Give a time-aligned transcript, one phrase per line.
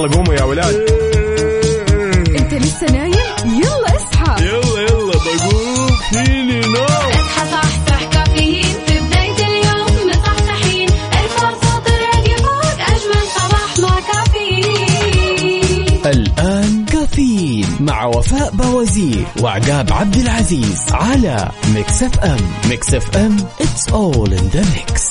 [0.00, 0.74] يلا قوموا يا ولاد.
[2.38, 3.14] انت لسه نايم؟
[3.44, 4.44] يلا اصحى.
[4.44, 5.90] يلا يلا بقوم.
[6.12, 6.84] فيني نو.
[6.84, 8.74] اصحى صحصح كافيين.
[8.86, 10.88] في بداية اليوم مصحصحين.
[10.90, 16.00] ارفع صوت الراديو فوق أجمل صباح مع كافيين.
[16.06, 22.36] الآن كافيين مع وفاء بوازير وعقاب عبد العزيز على Mix FM.
[22.68, 25.09] Mix FM it's all in the mix.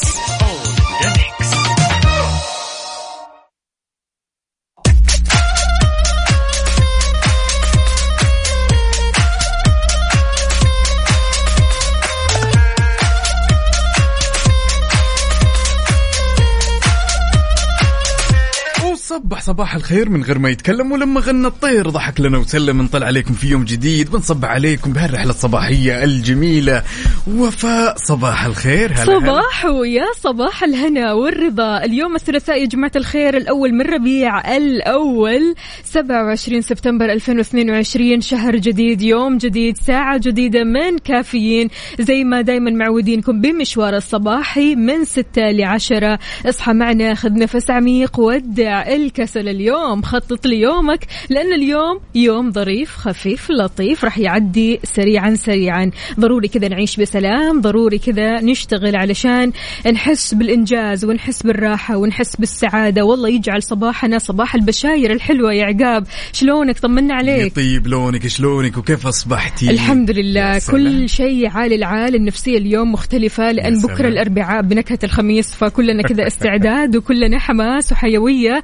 [19.50, 23.48] صباح الخير من غير ما يتكلم ولما غنى الطير ضحك لنا وسلم نطلع عليكم في
[23.48, 26.84] يوم جديد بنصبح عليكم بهالرحلة الصباحية الجميلة.
[27.28, 28.92] وفاء صباح الخير.
[28.92, 29.06] هلا.
[29.06, 31.84] صباح ويا صباح الهنا والرضا.
[31.84, 39.38] اليوم الثلاثاء يا جماعة الخير الأول من ربيع الأول 27 سبتمبر 2022 شهر جديد يوم
[39.38, 41.69] جديد ساعة جديدة من كافيين.
[42.00, 48.19] زي ما دايما معودينكم بمشوار الصباحي من 6 ل 10 اصحى معنا خذ نفس عميق
[48.19, 55.91] ودع الكسل اليوم خطط ليومك لأن اليوم يوم ظريف خفيف لطيف راح يعدي سريعا سريعا.
[56.19, 59.51] ضروري كذا نعيش بسلام ضروري كذا نشتغل علشان
[59.93, 63.05] نحس بالإنجاز ونحس بالراحة ونحس بالسعادة.
[63.05, 66.07] والله يجعل صباحنا صباح البشاير الحلوة يا عقاب.
[66.33, 67.55] شلونك؟ طمنا عليك.
[67.55, 70.61] طيب لونك؟ شلونك؟ وكيف أصبحتي؟ الحمد لله.
[70.71, 74.07] كل شيء عالي العال النفسية اليوم مختلفة لأن بكرة.
[74.07, 78.63] الأربعاء بنكهة الخميس فكلنا كذا استعداد وكلنا حماس وحيوية.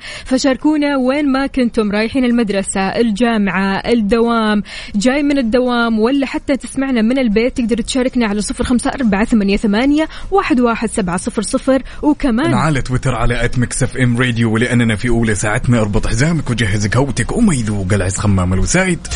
[0.65, 4.63] فشاركونا وين ما كنتم رايحين المدرسة الجامعة الدوام
[4.95, 9.57] جاي من الدوام ولا حتى تسمعنا من البيت تقدر تشاركنا على صفر خمسة أربعة ثمانية,
[9.57, 11.83] ثمانية واحد, واحد سبعة صفر صفر.
[12.01, 16.87] وكمان على تويتر على at Mix FM Radio ولأننا في أولى ساعتنا اربط حزامك وجهز
[16.87, 19.07] قهوتك وما يذوق العز خمام الوسايد.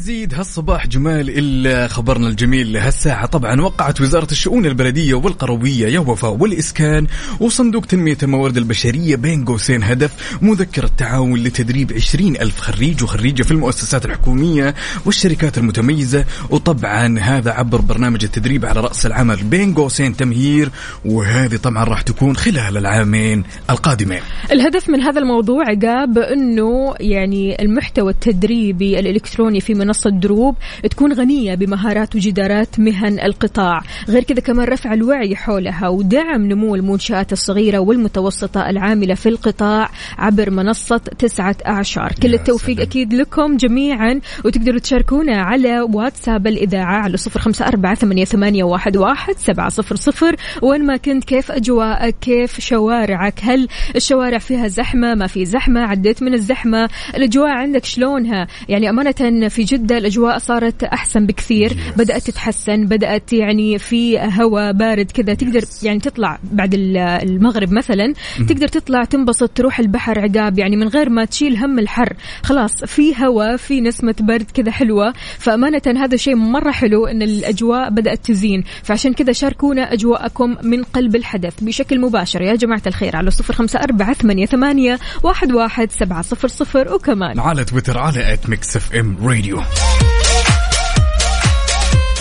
[0.00, 2.72] يزيد هالصباح جمال إلا خبرنا الجميل.
[2.72, 7.06] لهالساعه طبعا وقعت وزارة الشؤون البلدية والقروية يا وفاء والإسكان
[7.40, 13.50] وصندوق تنمية الموارد البشرية بين قوسين هدف مذكرة تعاون لتدريب 20 ألف خريج وخريجة في
[13.50, 14.74] المؤسسات الحكومية
[15.06, 16.24] والشركات المتميزة.
[16.50, 20.70] وطبعا هذا عبر برنامج التدريب على رأس العمل بين قوسين تمهير
[21.04, 24.20] وهذه طبعا راح تكون خلال العامين القادمين.
[24.52, 30.56] الهدف من هذا الموضوع عقاب إنه يعني المحتوى التدريبي الإلكتروني في منصه دروب
[30.90, 37.32] تكون غنية بمهارات وجدارات مهن القطاع، غير كذا كمان رفع الوعي حولها ودعم نمو المنشآت
[37.32, 42.88] الصغيرة والمتوسطة العاملة في القطاع عبر منصة تسعة أعشار، كل التوفيق سلام.
[42.88, 49.34] أكيد لكم جميعا وتقدروا تشاركونا على واتساب الإذاعة على صفر أربعة ثمانية, ثمانية واحد, واحد
[49.38, 50.36] سبعة صفر صفر.
[50.62, 56.22] وين ما كنت كيف أجواءك؟ كيف شوارعك؟ هل الشوارع فيها زحمة؟ ما في زحمة؟ عديت
[56.22, 62.86] من الزحمة؟ الأجواء عندك شلونها؟ يعني أمانة في جده الأجواء صارت أحسن بكثير بدأت تتحسن
[62.86, 68.14] بدأت يعني في هواء بارد كذا تقدر يعني تطلع بعد ال- المغرب مثلا
[68.48, 72.16] تقدر تطلع تنبسط تروح البحر عقاب يعني من غير ما تشيل هم الحر.
[72.42, 75.12] خلاص في هواء في نسمة برد كذا حلوة.
[75.38, 78.64] فأمانة هذا شيء مرة حلو إن الأجواء بدأت تزين.
[78.82, 82.42] فعشان كذا شاركونا أجواءكم من قلب الحدث بشكل مباشر.
[82.42, 87.38] يا جماعة الخير على صفر خمسة أربعة ثمانية, ثمانية واحد, واحد سبعة صفر صفر وكمان.
[87.38, 89.60] على تويتر على ات ميكس اف ام راديو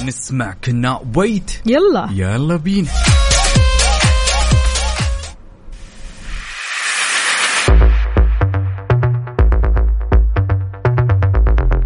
[0.06, 2.10] نسمع كنا ويت يلا.
[2.12, 2.90] يلا بينا.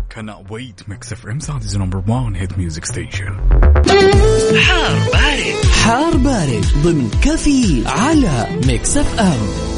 [0.09, 3.31] Cannot wait Mix FM Saudi's number one hit music station.
[4.67, 5.65] حار بارد.
[5.83, 9.72] حار بارد ضمن كافيين على Mix FM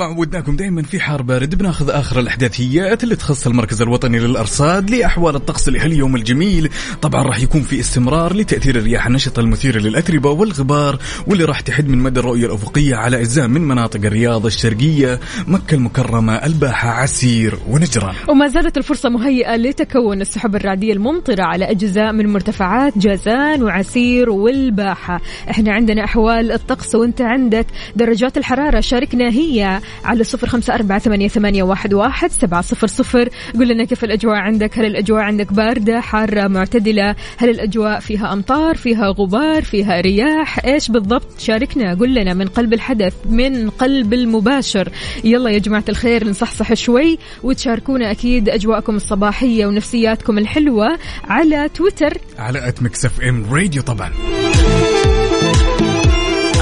[0.00, 1.54] ما عودناكم دائما في حار بارد.
[1.54, 6.70] بناخذ آخر الأحداثيات اللي تخص المركز الوطني للأرصاد لأحوال الطقس لهاليوم الجميل.
[7.02, 11.98] طبعا راح يكون في استمرار لتأثير الرياح النشطة المثيرة للأتربة والغبار واللي راح تحد من
[11.98, 18.14] مدى الرؤية الأفقية على أجزاء من مناطق الرياض الشرقية مكة المكرمة الباحة عسير ونجران.
[18.28, 25.20] وما زالت الفرصة مهيئة لتكون السحب الرعدية الممطرة على أجزاء من مرتفعات جازان وعسير والباحة.
[25.50, 28.80] إحنا عندنا أحوال الطقس وانت عندك درجات الحرارة.
[28.80, 33.28] شاركنا هي على صفر خمسة أربعة ثمانية, ثمانية واحد, واحد سبعة صفر صفر.
[33.54, 38.76] قل لنا كيف الأجواء عندك؟ هل الأجواء عندك باردة حارة معتدلة؟ هل الأجواء فيها أمطار
[38.76, 41.94] فيها غبار فيها رياح؟ إيش بالضبط؟ شاركنا.
[41.94, 44.88] قل لنا من قلب الحدث من قلب المباشر.
[45.24, 52.18] يلا يا جماعة الخير نصحصح شوي وتشاركونا أكيد أجواءكم الصباحية ونفسياتكم الحلوة على تويتر.
[52.38, 54.10] على FM Radio طبعا.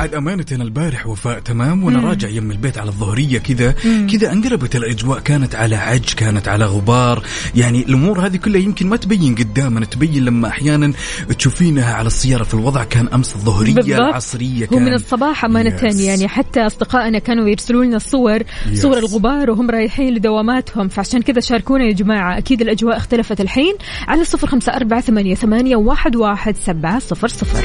[0.08, 3.74] عاد أمانة البارح وفاء تمام؟ وأنا راجع يم البيت على الظهرية كذا.
[4.12, 7.22] كذا انقلبت الأجواء كانت على عج كانت على غبار.
[7.54, 10.92] يعني الأمور هذه كلها يمكن ما تبين قدامنا تبين لما أحيانا
[11.38, 14.00] تشوفينها على السيارة في الوضع كان أمس الظهرية بالضبط.
[14.00, 16.00] العصرية كان من الصباح أمانة Yes.
[16.00, 18.74] يعني حتى أصدقائنا كانوا يرسلوا لنا الصور Yes.
[18.74, 20.88] صور الغبار وهم رايحين لدواماتهم.
[20.88, 22.38] فعشان كذا شاركونا يا جماعة.
[22.38, 23.74] أكيد الأجواء اختلفت الحين.
[24.08, 27.64] على صفر خمسة أربعة ثمانية, ثمانية واحد, واحد سبعة صفر صفر.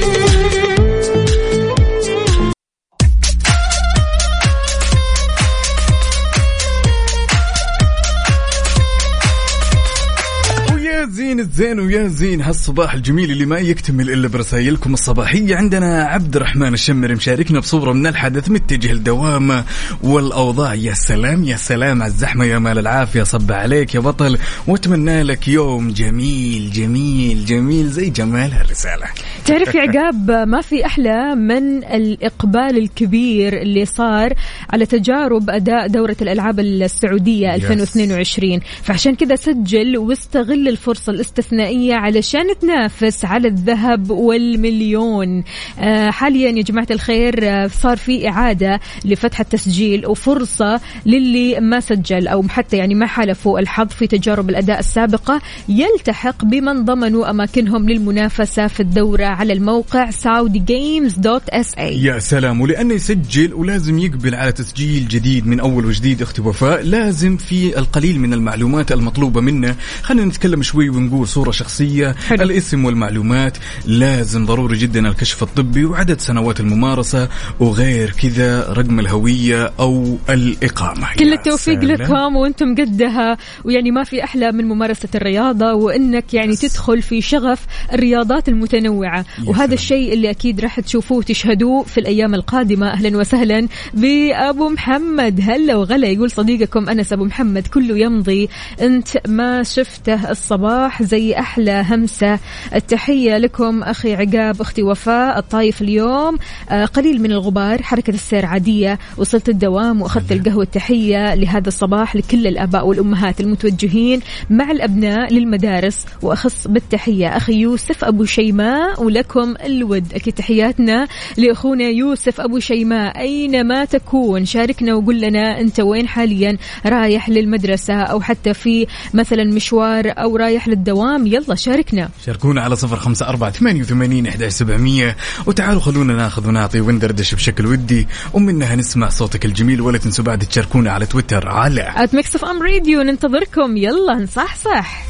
[11.56, 15.56] زين ويا زين هالصباح الجميل اللي ما يكتمل إلا برسايلكم الصباحية.
[15.56, 19.64] عندنا عبد الرحمن الشمر مشاركنا بصورة من الحدث متجه لدوامه
[20.02, 20.74] والأوضاع.
[20.74, 24.38] يا سلام يا سلام على الزحمة يا مال العافية صب عليك يا بطل.
[24.66, 29.06] وأتمنى لك يوم جميل جميل جميل زي جمال هالرساله
[29.44, 34.34] تعرف يا عقاب ما في أحلى من الإقبال الكبير اللي صار
[34.70, 37.54] على تجارب أداء دورة الألعاب السعودية Yes.
[37.54, 41.10] 2022 فعشان كذا سجل واستغل الفرصة
[41.44, 45.44] الاستثنائية علشان تنافس على الذهب والمليون.
[45.78, 52.28] آه، حاليا يا جماعة الخير آه، صار في إعادة لفتح التسجيل وفرصة للي ما سجل
[52.28, 55.40] أو حتى يعني ما حالفوا الحظ في تجارب الأداء السابقة.
[55.68, 62.60] يلتحق بمن ضمنوا أماكنهم للمنافسة في الدورة على الموقع saudigames.sa يا سلام.
[62.60, 66.82] ولأنه يسجل ولازم يقبل على تسجيل جديد من أول وجديد أختي وفاء.
[66.82, 69.74] لازم في القليل من المعلومات المطلوبة منه.
[70.02, 72.42] خلينا نتكلم شوي ونقول صورة شخصية حلو.
[72.42, 77.28] الاسم والمعلومات لازم ضروري جدا الكشف الطبي وعدد سنوات الممارسة
[77.60, 81.14] وغير كذا رقم الهوية أو الإقامة.
[81.18, 82.02] كل التوفيق سلام.
[82.02, 83.36] لكم وأنتم قدها.
[83.64, 89.24] ويعني ما في أحلى من ممارسة الرياضة وإنك يعني تدخل في شغف الرياضات المتنوعة.
[89.46, 89.74] وهذا.
[89.74, 92.90] الشيء اللي أكيد راح تشوفوه وتشهدوه في الأيام القادمة.
[92.92, 95.40] أهلا وسهلا بأبو محمد.
[95.42, 98.48] هلا وغلا يقول صديقكم أنس أبو محمد كله يمضي.
[98.80, 102.38] أنت ما شفته الصباح زي أحلى همسة.
[102.74, 105.38] التحية لكم أخي عقاب أختي وفاء.
[105.38, 106.38] الطايف اليوم
[106.70, 112.46] آه قليل من الغبار حركة السير عادية وصلت الدوام وأخذت القهوة التحية لهذا الصباح لكل
[112.46, 116.06] الآباء والأمهات المتوجهين مع الأبناء للمدارس.
[116.22, 120.14] وأخص بالتحية أخي يوسف أبو شيماء ولكم الود.
[120.14, 121.06] أكيد تحياتنا
[121.36, 123.20] لأخونا يوسف أبو شيماء.
[123.20, 126.56] اينما تكون؟ شاركنا وقول لنا أنت وين حاليا؟
[126.86, 132.08] رايح للمدرسة أو حتى في مثلا مشوار أو رايح للدوام؟ يلا شاركنا.
[132.26, 135.16] شاركونا على صفر خمسة أربعة ثمانية وثمانين إحدى سبعمية.
[135.46, 138.08] وتعالوا خلونا ناخذ ونعطي وندردش بشكل ودي.
[138.32, 143.02] ومنها نسمع صوتك الجميل ولا تنسوا بعد تشاركونا على تويتر على at Mix FM Radio
[143.02, 143.76] ننتظركم.
[143.76, 145.06] يلا نصحصح.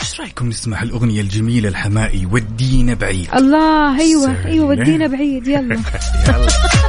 [0.00, 4.46] إيش رأيكم نسمع الأغنية الجميلة الحمائي ودينا بعيد الله أيوه.
[4.46, 5.74] أيوه ودينا بعيد يلا.
[6.28, 6.83] يلا.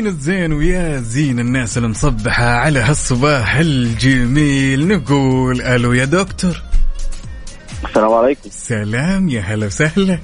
[0.00, 6.62] زين الزين ويا زين الناس المصبحة على هالصباح الجميل؟ نقول ألو يا دكتور.
[7.84, 8.50] السلام عليكم.
[8.50, 10.18] سلام يا هلا وسهلا.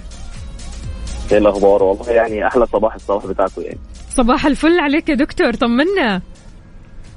[1.32, 3.78] إيه الأخبار؟ والله يعني أحلى صباح الصباح بتاعكم يعني.
[4.10, 6.22] صباح الفل عليك يا دكتور طمنا.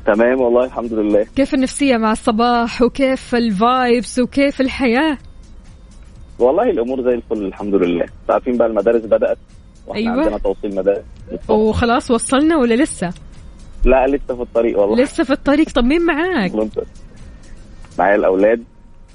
[0.05, 1.25] تمام والله الحمد لله.
[1.35, 5.17] كيف النفسية مع الصباح؟ وكيف الفايبس وكيف الحياة؟
[6.39, 8.05] والله الأمور زي الفل الحمد لله.
[8.29, 9.37] عارفين بقى المدارس بدأت
[9.87, 10.23] وإحنا أيوة.
[10.23, 11.03] عندنا توصيل مدارس.
[11.49, 13.13] وخلاص وصلنا ولا لسه؟
[13.85, 15.03] لا لسه في الطريق والله.
[15.03, 15.69] لسه في الطريق.
[15.69, 16.51] طب مين معاك.
[17.99, 18.63] معايا الأولاد.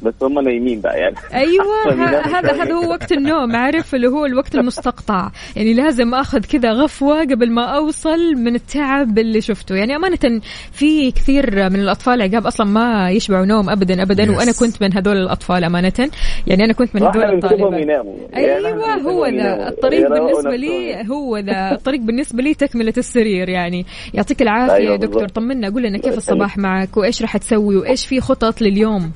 [0.03, 1.17] بس هم نايمين بقى يعني.
[1.35, 1.93] أيوه
[2.39, 5.31] هذا هذا هو وقت النوم عارف؟ اللي هو الوقت المستقطع.
[5.57, 9.75] يعني لازم آخذ كذا غفوة قبل ما أوصل من التعب اللي شفته.
[9.75, 10.41] يعني أمانة
[10.73, 14.25] في كثير من الأطفال عقاب أصلا ما يشبعوا نوم ابدا ابدا.
[14.27, 14.39] Yes.
[14.39, 16.11] وأنا كنت من هذول الأطفال أمانة.
[16.47, 18.03] يعني أنا كنت من هذول يعني
[18.37, 19.69] أيوه بنسيبهم هو ذا.
[19.69, 21.09] الطريق بالنسبة لي.
[21.11, 23.87] هو ذا الطريق بالنسبة لي تكملة السرير يعني.
[24.15, 25.23] يعطيك العافية أيوة يا دكتور.
[25.23, 25.37] بالضبط.
[25.37, 29.13] طمنا قول لنا كيف الله الصباح معك؟ وإيش راح تسوي؟ وإيش في خطط لليوم؟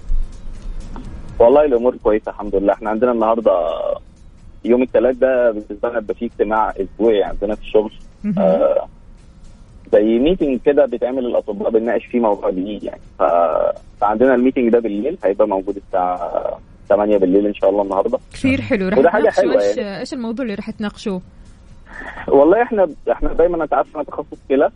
[1.39, 3.53] والله الأمور كويسة الحمد لله إحنا عندنا النهارده
[4.65, 7.93] يوم الثلاث ده بالنسبة لنا بيبقى فيه اجتماع أسبوعي عندنا في الشغل.
[8.39, 8.89] آه
[9.93, 13.23] زي meeting كده بيتعمل الاطباء بنناقش فيه موضوع جديد يعني ف...
[14.01, 18.61] فعندنا ال meeting ده بالليل هيبقى موجود الساعة 8 بالليل إن شاء الله النهارده كثير
[18.61, 20.01] حلو رح وده تناقشوا حلوة إيش يعني.
[20.01, 21.21] إيش الموضوع اللي رح تناقشوه؟
[22.29, 24.71] والله إحنا إحنا دايما أنت عارف أنا تخصص كلى.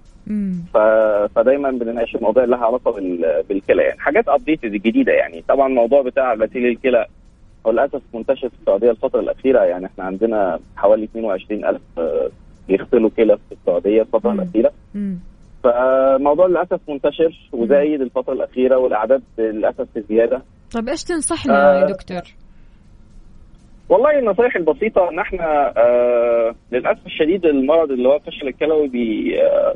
[0.75, 0.77] ف...
[1.35, 3.43] فدايما بنناقش المواضيع اللي لها علاقة بال...
[3.49, 7.07] بالكلى يعني حاجات updated جديدة يعني طبعا الموضوع بتاع غسيل الكلى
[7.67, 12.31] هو للأسف منتشر في السعودية الفترة الأخيرة يعني إحنا عندنا حوالي 22000 آه،
[12.69, 14.41] بيغسلوا كلى في السعودية الفترة مم.
[14.41, 15.19] الأخيرة مم.
[15.65, 20.43] فالموضوع للأسف منتشر وزايد الفترة الأخيرة والأعداد للأسف في زيادة
[20.73, 22.23] طيب إيش تنصحنا يا آه، دكتور؟
[23.93, 29.75] والله النصائح البسيطة إن إحنا آه للأسف الشديد المرض اللي هو الفشل الكلوي بي آه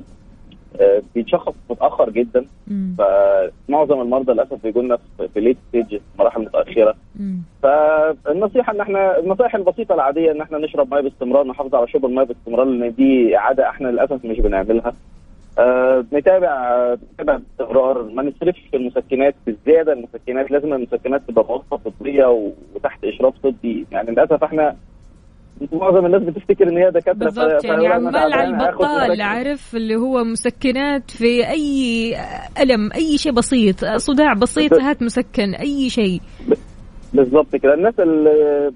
[0.80, 2.96] آه بيتشخص متأخر جدا مم.
[2.98, 4.98] فمعظم المرضى للأسف بيجوا لنا
[5.34, 7.38] في- late stage مراحل متأخرة مم.
[7.62, 12.24] فالنصيحة إن إحنا النصائح البسيطة العادية إن إحنا نشرب مية باستمرار نحافظ على شرب المية
[12.24, 14.94] باستمرار لأن دي عادة إحنا للأسف مش بنعملها
[15.58, 21.90] آه نتابع آه، نتابع باستمرار ما نصرفش في المسكنات بالزياده المسكنات لازم المسكنات تبقى بواسطه
[22.00, 22.26] طبية
[22.74, 24.76] وتحت إشراف طبي يعني للأسف إحنا
[25.72, 29.22] معظم الناس بتفتكر إن هي دكاترة بالضبط ف- يعني عمال على البطال.
[29.22, 32.14] عارف اللي هو مسكنات في أي
[32.60, 34.72] ألم أي شيء بسيط صداع بسيط.
[34.74, 36.20] هات مسكن أي شيء
[37.14, 38.30] بالظبط كده الناس اللي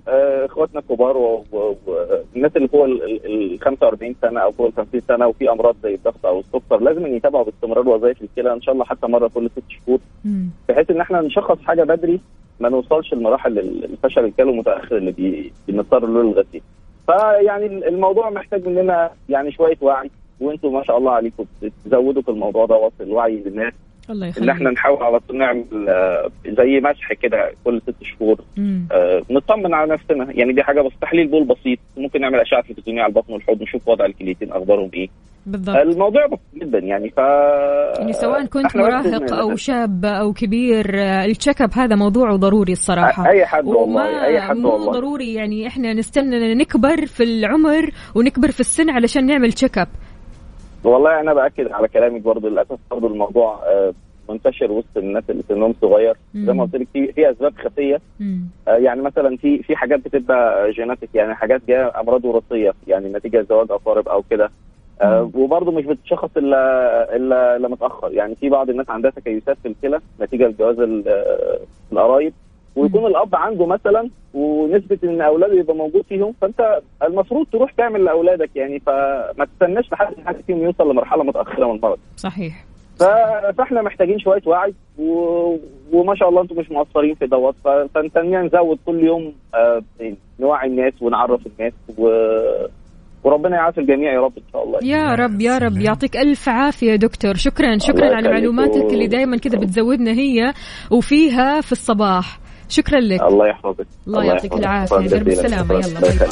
[0.08, 5.00] آه، إخواتنا الكبار والناس اللي فوق ال- ال ال 45 سنة أو فوق ال 50
[5.08, 8.84] سنة وفي أمراض زي الضغط أو السكر لازم يتابعوا باستمرار وظائف الكلى إن شاء الله
[8.84, 9.98] حتى مرة كل ست شهور.
[10.68, 12.20] بحيث إن إحنا نشخص حاجة بدري
[12.60, 16.62] ما نوصلش لمراحل ال- الفشل الكلوي المتأخر اللي بي- بنضطر له للغسيل.
[17.06, 20.10] فيعني الموضوع محتاج مننا يعني شوية وعي
[20.40, 21.44] وأنتم ما شاء الله عليكم
[21.84, 23.72] تزودوا في الموضوع ده وصل الوعي للناس
[24.10, 24.48] الله إن يخليك.
[24.50, 28.40] إحنا نحاول على طول نعمل آه، زي مسح كده كل ست شهور.
[28.92, 30.26] آه، نطمن على نفسنا.
[30.30, 31.78] يعني دي حاجة بس تحليل بول بسيط.
[31.96, 35.08] ممكن نعمل أشعة تلفزيونية على البطن والحوض نشوف وضع الكليتين أخبارهم إيه.
[35.46, 35.76] بالضبط.
[35.76, 37.18] الموضوع بسيط جدا يعني ف
[37.98, 42.72] يعني سواء كنت مراهق أو شاب أو كبير آه، ال check up هذا موضوع ضروري
[42.72, 43.30] الصراحة.
[43.30, 44.92] أي حد والله أي حد مو والله.
[44.92, 49.88] ضروري يعني إحنا نستنى نكبر في العمر ونكبر في السن علشان نعمل check up
[50.84, 53.92] والله أنا بأكد على كلامك برضو للأسف برضو الموضوع آه،
[54.28, 56.14] منتشر وسط الناس اللي سنهم صغير.
[56.46, 58.00] زي ما قلت لك في في أسباب خفية.
[58.68, 63.46] آه، يعني مثلا في في حاجات بتبقى genetic يعني حاجات جاية أمراض وراثية يعني نتيجة
[63.48, 64.50] زواج أقارب أو كده.
[65.02, 68.12] آه، وبرضه مش بتتشخص إلا إلا متأخر.
[68.12, 71.58] يعني في بعض الناس عندها تكيسات في الكلى نتيجة لجواز ال-
[71.92, 72.32] القرايب.
[72.76, 78.50] ويكون الأب عنده مثلا ونسبة إن أولاده يبقى موجود فيهم فأنت المفروض تروح تعمل لأولادك
[78.56, 81.98] يعني فما تستناش لحد حد فيهم يوصل لمرحلة متأخرة من المرض.
[82.16, 82.64] صحيح.
[83.58, 85.12] فإحنا محتاجين شوية وعي و...
[85.92, 87.54] وما شاء الله أنتم مش مقصرين في دوت
[87.94, 89.82] فنتنيا نزود كل يوم آه،
[90.40, 92.08] نوعي الناس ونعرف الناس و...
[93.24, 94.78] وربنا يعافي الجميع يا رب إن شاء الله.
[94.82, 95.76] يا رب يا رب.
[95.80, 97.34] يعطيك ألف عافية دكتور.
[97.34, 100.52] شكرا شكرا على معلوماتك و- اللي دائما كذا بتزودنا هي
[100.90, 102.39] وفيها في الصباح.
[102.70, 103.22] شكرا لك.
[103.22, 103.86] الله يحفظك.
[104.06, 104.52] الله يعطيك.
[104.54, 105.34] شكراً درب.
[105.34, 105.46] شكراً.
[105.46, 106.28] يلا، باي باي.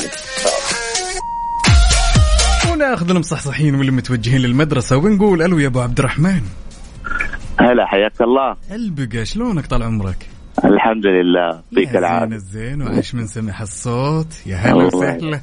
[2.72, 6.42] وناخذ المصحصحين واللي متوجهين للمدرسة ونقول ألو يا أبو عبد الرحمن.
[7.60, 8.56] هلا حياك الله.
[8.70, 10.26] البقى شلونك طال عمرك؟
[10.64, 12.34] الحمد لله يعطيك زين العافية.
[12.34, 14.46] الزين وعاش من سمح الصوت.
[14.46, 15.40] يا هلا وسهلا.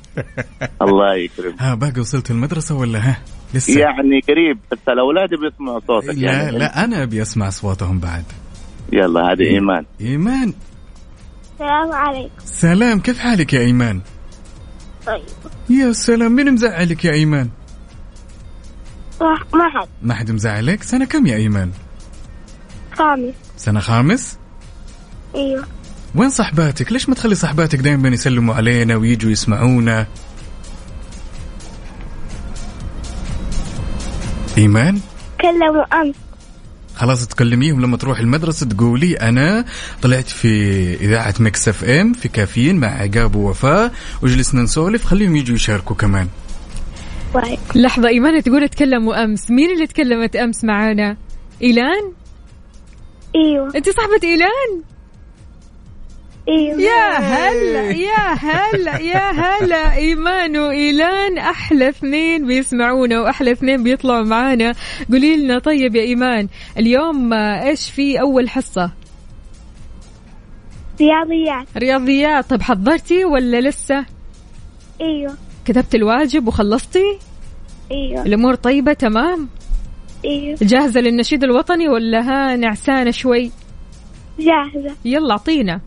[0.82, 1.56] الله يكرمك.
[1.60, 3.18] ها باقي وصلت المدرسة ولا ها؟
[3.54, 3.80] لسه.
[3.80, 6.58] يعني قريب بس الأولاد بيسمعوا صوتك لا يعني.
[6.58, 8.24] لا أنا أبي أسمع أصواتهم بعد.
[8.94, 9.86] يلا هذه إيمان.
[10.02, 10.54] إيمان.
[11.56, 14.02] السلام عليكم سلام كيف حالك يا إيمان؟
[15.06, 15.24] طيب
[15.70, 17.50] يا سلام مين مزعلك يا إيمان؟
[19.22, 21.72] ما حد ما حد مزعلك؟ سنة كم يا إيمان؟
[22.94, 24.38] خامس سنة خامس؟
[25.36, 25.66] أيوه
[26.16, 30.08] وين صحباتك؟ ليش ما تخلي صحباتك دائما يسلموا علينا ويجوا يسمعونا؟
[34.58, 35.00] إيمان؟
[35.42, 36.16] كلموا أمس
[36.96, 39.66] خلاص تكلميهم لما تروح المدرسة تقولي أنا
[40.02, 45.96] طلعت في إذاعة Mix FM في كافيين مع عقاب ووفاء وجلسنا نسولف خليهم يجوا يشاركوا
[45.96, 46.28] كمان.
[47.34, 47.60] طيب.
[47.76, 49.52] لحظة إيمان تقول تكلموا أمس.
[49.52, 51.18] مين اللي تكلمت أمس معانا؟
[51.62, 52.12] إيلان؟
[53.36, 53.72] إيوه.
[53.76, 54.95] أنت صاحبة إيلان؟
[56.50, 59.96] أيوه يا هلا يا هلا يا هلا.
[59.96, 64.74] إيمان وإيلان أحلى اثنين بيسمعونا وأحلى اثنين بيطلعوا معانا.
[65.12, 66.48] قولي لنا طيب يا إيمان
[66.78, 68.92] اليوم إيش في أول حصة؟
[71.02, 71.68] رياضيات.
[71.78, 72.50] رياضيات.
[72.50, 74.06] طب حضرتي ولا لسه؟
[75.02, 75.34] إيوه.
[75.66, 77.20] كتبت الواجب وخلصتي؟
[77.92, 78.26] إيوه.
[78.26, 79.50] الأمور طيبة تمام؟
[80.26, 80.58] إيوه.
[80.62, 83.52] جاهزة للنشيد الوطني ولا ها نعسانة شوي؟
[84.40, 84.96] جاهزة.
[85.06, 85.82] يلا أعطينا.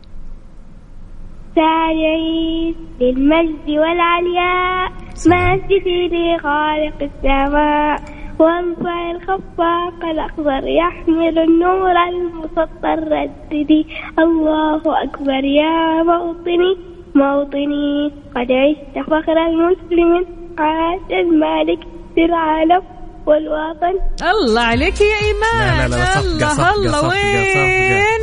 [1.59, 4.91] سارعين للمجد والعلياء.
[5.27, 8.01] مسجدي لخالق السماء.
[8.39, 12.97] وانفع الخفاق الأخضر يحمل النور المسطر.
[13.11, 13.87] رددي
[14.19, 15.43] الله أكبر.
[15.43, 16.71] يا موطني
[17.15, 20.25] موطني قد عشت فخر المسلم
[20.59, 21.79] عاش المالك
[22.15, 22.81] في العالم
[23.25, 23.95] والوطن.
[24.21, 25.77] الله عليك يا إيمان.
[25.77, 28.21] لا لا لا صفقة الله صفقة الله صفقة وين؟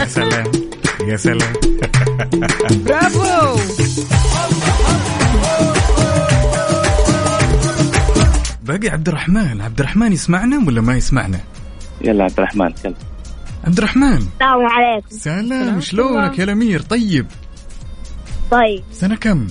[0.00, 0.46] يا سلام
[1.08, 1.52] يا سلام.
[2.84, 3.56] برافو
[8.62, 11.40] باقي عبد الرحمن عبد الرحمن يسمعنا ولا ما يسمعنا؟
[12.00, 12.94] يلا عبد الرحمن كلم
[13.64, 15.06] عبد الرحمن السلام عليكم.
[15.10, 17.26] سلام شلونك يا الأمير؟ طيب.
[18.50, 18.82] طيب.
[18.92, 19.46] سنة كم؟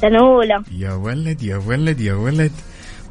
[0.00, 0.62] سنة أولى.
[0.72, 2.52] يا ولد يا ولد يا ولد.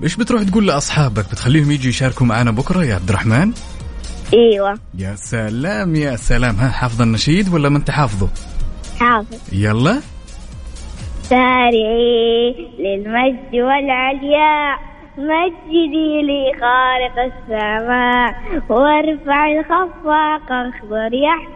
[0.04, 3.52] إيش بتروح تقول لأصحابك؟ بتخليهم يجي يشاركوا معنا بكرة يا عبد الرحمن
[4.34, 4.80] أيوة.
[4.98, 6.56] يا سلام يا سلام.
[6.56, 8.30] ها حافظ النشيد ولا ما انت حافظه؟
[9.00, 9.54] حافظ.
[9.54, 10.00] يلا.
[11.22, 14.80] سارعي للمجد والعلياء
[15.18, 18.36] مجدي لي خالق السماء.
[18.70, 21.56] وارفع الخفاق اخضر يحمل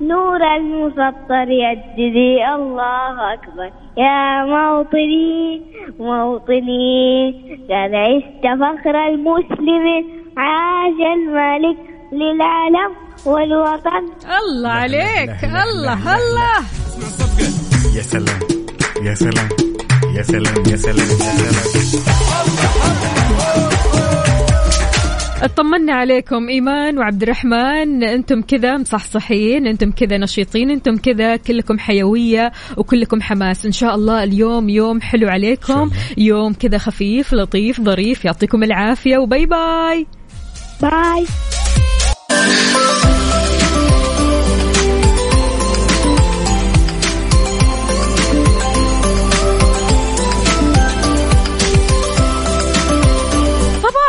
[0.00, 3.70] نور المسطر يجدي الله أكبر.
[3.96, 5.62] يا موطني
[6.00, 7.30] موطني
[7.70, 10.04] قد عشت فخر المسلم
[10.36, 11.97] عاش الملك.
[12.12, 12.90] للعالم
[13.26, 14.04] والوطن.
[14.40, 15.44] الله عليك.
[15.44, 16.16] الله.
[16.16, 16.58] الله
[17.96, 18.40] يا سلام
[19.02, 19.48] يا سلام
[20.16, 21.58] يا سلام يا سلام يا سلام.
[25.42, 32.52] اطمنا عليكم إيمان وعبد الرحمن أنتم كذا مصحصحين أنتم كذا نشيطين أنتم كذا كلكم حيوية
[32.76, 33.66] وكلكم حماس.
[33.66, 39.46] إن شاء الله اليوم يوم حلو عليكم يوم كذا خفيف لطيف ظريف يعطيكم العافية وباي
[39.46, 40.06] باي.
[40.82, 41.26] باي.
[42.46, 42.77] Yeah.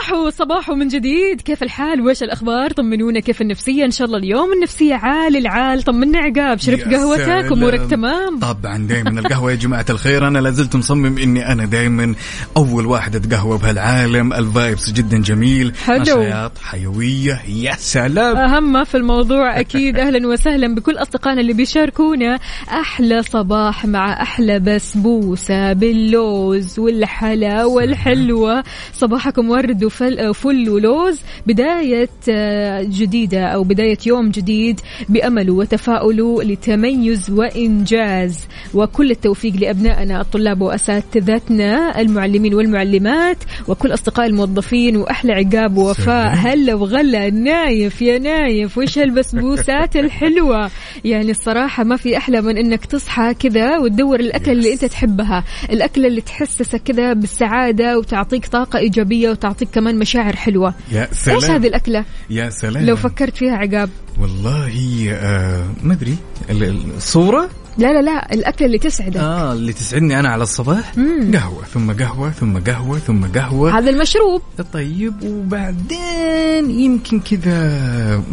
[0.09, 1.41] صباحو صباحو من جديد.
[1.41, 5.81] كيف الحال؟ وش الأخبار؟ طمنونا كيف النفسية؟ إن شاء الله اليوم النفسية عال العال.
[5.81, 6.59] طمنا عقاب.
[6.59, 7.51] شربت قهوتك.
[7.51, 10.27] امورك تمام؟ طبعا دائما القهوة يا جماعة الخير.
[10.27, 12.15] أنا لازلت مصمم إني أنا دائما
[12.57, 14.33] أول واحد أتقهوى بهالعالم.
[14.33, 15.75] ال vibes جدا جميل.
[15.75, 16.01] حلو.
[16.01, 17.41] نشاط حيوية.
[17.47, 18.71] يا سلام.
[18.71, 19.97] ما في الموضوع أكيد.
[20.05, 22.39] أهلا وسهلا بكل أصدقائنا اللي بيشاركونا.
[22.69, 29.83] أحلى صباح مع أحلى بسبوسة باللوز والحلا والحلوة صباحكم ورد
[30.33, 38.47] فل ولوز بداية آه، جديدة أو بداية يوم جديد بأمل وتفاؤل لتميز وإنجاز.
[38.73, 46.33] وكل التوفيق لأبنائنا الطلاب وأساتذتنا المعلمين والمعلمات وكل أصدقاء الموظفين وأحلى عقاب ووفاء.
[46.35, 50.69] هلا وغلا نايف يا نايف وش هالبسبوسات الحلوة؟
[51.05, 55.43] يعني الصراحة ما في أحلى من أنك تصحى كذا وتدور الأكلة اللي أنت تحبها.
[55.69, 60.73] الأكلة اللي تحسسك كذا بالسعادة وتعطيك طاقة إيجابية وتعطيك كمان مشاعر حلوة.
[60.91, 61.35] يا سلام.
[61.35, 62.85] إيش هذه الأكلة؟ يا سلام.
[62.85, 63.89] لو فكرت فيها عقاب.
[64.19, 66.15] والله آه ما أدري.
[66.49, 70.97] ال- ال- الصورة لا لا لا الأكلة اللي تسعدك آه اللي تسعدني أنا على الصباح.
[70.97, 71.31] مم.
[71.35, 73.77] قهوة ثم قهوة ثم قهوة ثم قهوة.
[73.77, 74.41] هذا المشروب.
[74.73, 78.23] طيب وبعدين يمكن كذا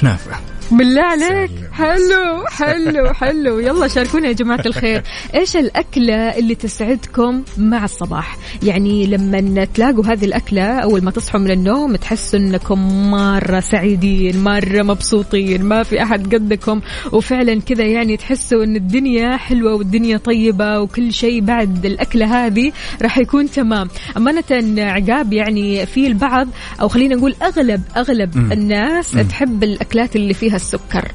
[0.00, 0.36] كنافة.
[0.72, 1.50] بالله عليك.
[1.72, 5.02] حلو حلو حلو يلا شاركونا يا جماعة الخير
[5.34, 11.50] إيش الأكلة اللي تسعدكم مع الصباح يعني لما تلاقوا هذه الأكلة أول ما تصحوا من
[11.50, 16.80] النوم تحسوا أنكم مرة سعيدين مرة مبسوطين ما في أحد قدكم
[17.12, 23.18] وفعلا كذا يعني تحسوا أن الدنيا حلوة والدنيا طيبة وكل شيء بعد الأكلة هذه راح
[23.18, 24.44] يكون تمام أمانة
[24.78, 26.48] عقاب يعني في البعض
[26.80, 28.52] أو خلينا نقول أغلب أغلب مم.
[28.52, 29.12] الناس.
[29.12, 31.12] تحب الأكلات اللي فيها السكر.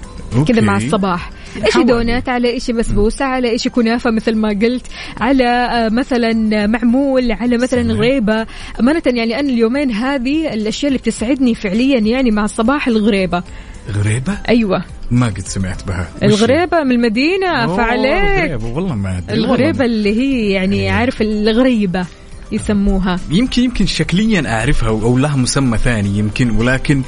[0.48, 1.30] كذا مع الصباح.
[1.66, 1.78] إيش.
[1.78, 4.86] دونات؟ على إيش بسبوسة؟ على إيش كنافة مثل ما قلت؟
[5.18, 7.98] على آه، مثلا معمول على مثلا سلام.
[7.98, 8.46] غريبة.
[8.80, 13.44] أمانة يعني أنا اليومين هذه الأشياء اللي بتسعدني فعليا يعني مع الصباح الغريبة.
[13.92, 14.84] غريبة؟ أيوه.
[15.12, 18.50] ما قد سمعت بها؟ الغريبة من المدينة أوه، فعليك.
[18.52, 18.66] غريبة.
[18.76, 19.86] والله ما أدري الغريبة والله.
[19.86, 20.92] اللي هي يعني إيه.
[20.92, 22.06] عارف الغريبة.
[22.52, 27.02] يسموها يمكن يمكن شكليا أعرفها أو لها مسمى ثاني يمكن ولكن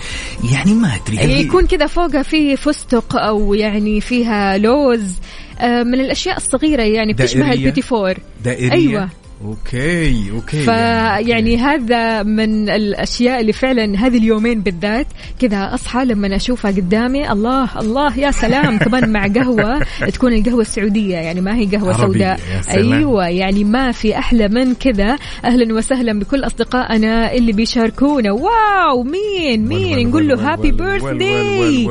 [0.53, 5.13] يعني ما أدري هي- يكون كذا فوقها فيه فستق أو يعني فيها لوز
[5.59, 9.09] آه، من الأشياء الصغيرة يعني بتشبه؟ البيتي فور دائرية أيوة.
[9.45, 10.63] okay okay.
[10.63, 15.07] فيعني هذا من الأشياء اللي فعلا هذه اليومين بالذات
[15.39, 19.79] كذا أصحى لما أشوفها قدامي الله الله يا سلام كمان مع قهوة
[20.13, 22.39] تكون القهوة السعودية يعني ما هي قهوة سوداء.
[22.69, 25.17] أيوه يعني ما في أحلى من كذا.
[25.45, 28.31] أهلا وسهلا بكل أصدقائنا اللي بيشاركونا.
[28.31, 31.87] wow مين مين؟ نقول له happy birthday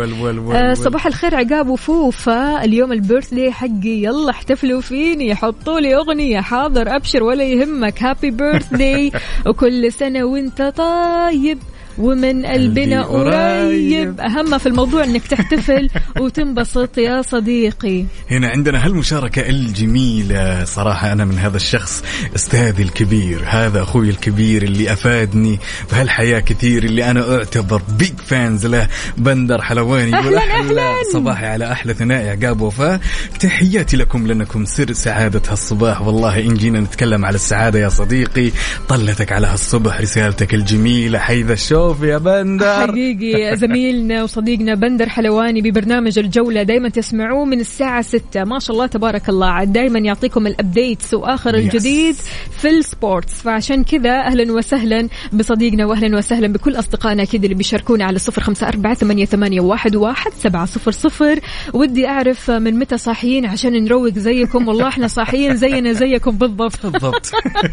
[0.75, 4.03] صباح الخير عقاب وفوفا اليوم البيرثدي حقي.
[4.03, 8.03] يلا احتفلوا فيني حطوا لي أغنية حاضر أبشر ولا ولا يهمك.
[8.03, 9.13] هابي بيرثدي
[9.47, 11.59] وكل سنة وانت طيب.
[11.99, 14.21] ومن قلبنا قريب.
[14.21, 18.05] أهم في الموضوع أنك تحتفل وتنبسط يا صديقي.
[18.31, 20.65] هنا عندنا هالمشاركة الجميلة.
[20.65, 22.05] صراحة أنا من هذا الشخص
[22.37, 23.41] أستاذي الكبير.
[23.47, 25.59] هذا أخوي الكبير اللي أفادني
[25.93, 28.89] بهالحياة كثير اللي أنا أعتبر big fans له.
[29.17, 30.93] بندر حلواني أهلاً، أهلاً.
[31.13, 33.01] صباحي على أحلى ثنائي عقاب وفاء.
[33.41, 36.03] تحياتي لكم لأنكم سر سعادة هالصباح.
[36.03, 38.51] والله إن جينا نتكلم على السعادة يا صديقي
[38.89, 41.19] طلتك على هالصبح رسالتك الجميلة.
[41.19, 41.51] حيث
[41.91, 42.87] الشوف يا بندر.
[42.87, 48.87] حقيقي زميلنا وصديقنا بندر حلواني ببرنامج الجولة دايما تسمعوه من الساعة 6 ما شاء الله
[48.87, 49.47] تبارك الله.
[49.47, 51.55] عاد دايما يعطيكم ال updates وآخر.
[51.55, 52.15] الجديد
[52.51, 53.33] في السبورتس.
[53.33, 58.69] فعشان كذا أهلا وسهلا بصديقنا واهلا وسهلا بكل أصدقائنا أكيد اللي بيشاركونا على صفر خمسة
[58.69, 61.41] أربعة ثمانية, ثمانية واحد, واحد سبعة صفر صفر.
[61.75, 64.69] ودي أعرف من متى صاحيين عشان نروق زيكم.
[64.69, 66.87] والله إحنا صاحيين زينا زيكم بالضبط.
[66.87, 67.27] بالضبط.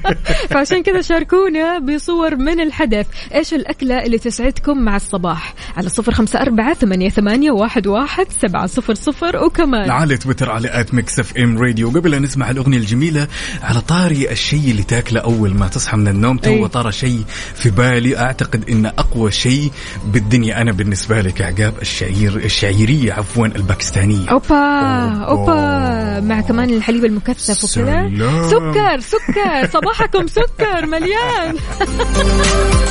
[0.52, 3.08] فعشان كذا شاركونا بصور من الحدث.
[3.36, 5.54] إيش الأكلة اللي تسعدكم مع الصباح.
[5.78, 9.92] على صفر خمسة أربعة ثمانية, ثمانية واحد, واحد سبعة صفر صفر وكمان.
[9.92, 11.90] على تويتر على at Mix FM Radio.
[11.90, 13.28] قبل أن نسمع الأغنية الجميلة
[13.64, 16.68] على طاري الشيء اللي تاكله أول ما تصحى من النوم تو.
[16.68, 17.24] طار شيء
[17.56, 18.18] في بالي.
[18.18, 19.72] أعتقد إن أقوى شيء
[20.06, 24.30] بالدنيا أنا بالنسبة لك عقاب الشعير الشعيرية عفوا الباكستانية.
[24.30, 25.26] أوبا أوبا.
[25.28, 26.20] أوبا.
[26.20, 28.10] مع كمان الحليب المكثف وكذا.
[28.50, 29.68] سكر سكر.
[29.74, 31.56] صباحكم سكر مليان.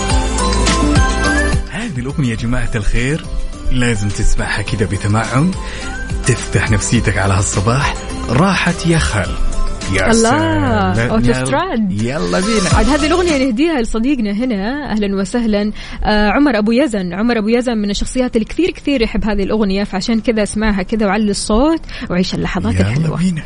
[1.85, 3.25] هذه الأغنية يا جماعة الخير
[3.73, 5.51] لازم تسمعها كذا بتمعن
[6.27, 7.95] تفتح نفسيتك على هالصباح.
[8.29, 9.31] راحت يا خال.
[9.93, 11.11] يا الله، سلام.
[11.11, 12.03] أوتوستراد.
[12.03, 12.69] يلا بينا.
[12.75, 15.73] عاد هذه الأغنية نهديها لصديقنا هنا أهلا وسهلا
[16.05, 17.13] آه عمر أبو يزن.
[17.13, 21.07] عمر أبو يزن من الشخصيات اللي كثير كثير يحب هذه الأغنية فعشان كذا اسمعها كذا
[21.07, 23.19] وعلي الصوت وعيش اللحظات يلا الحلوة.
[23.19, 23.43] بينا.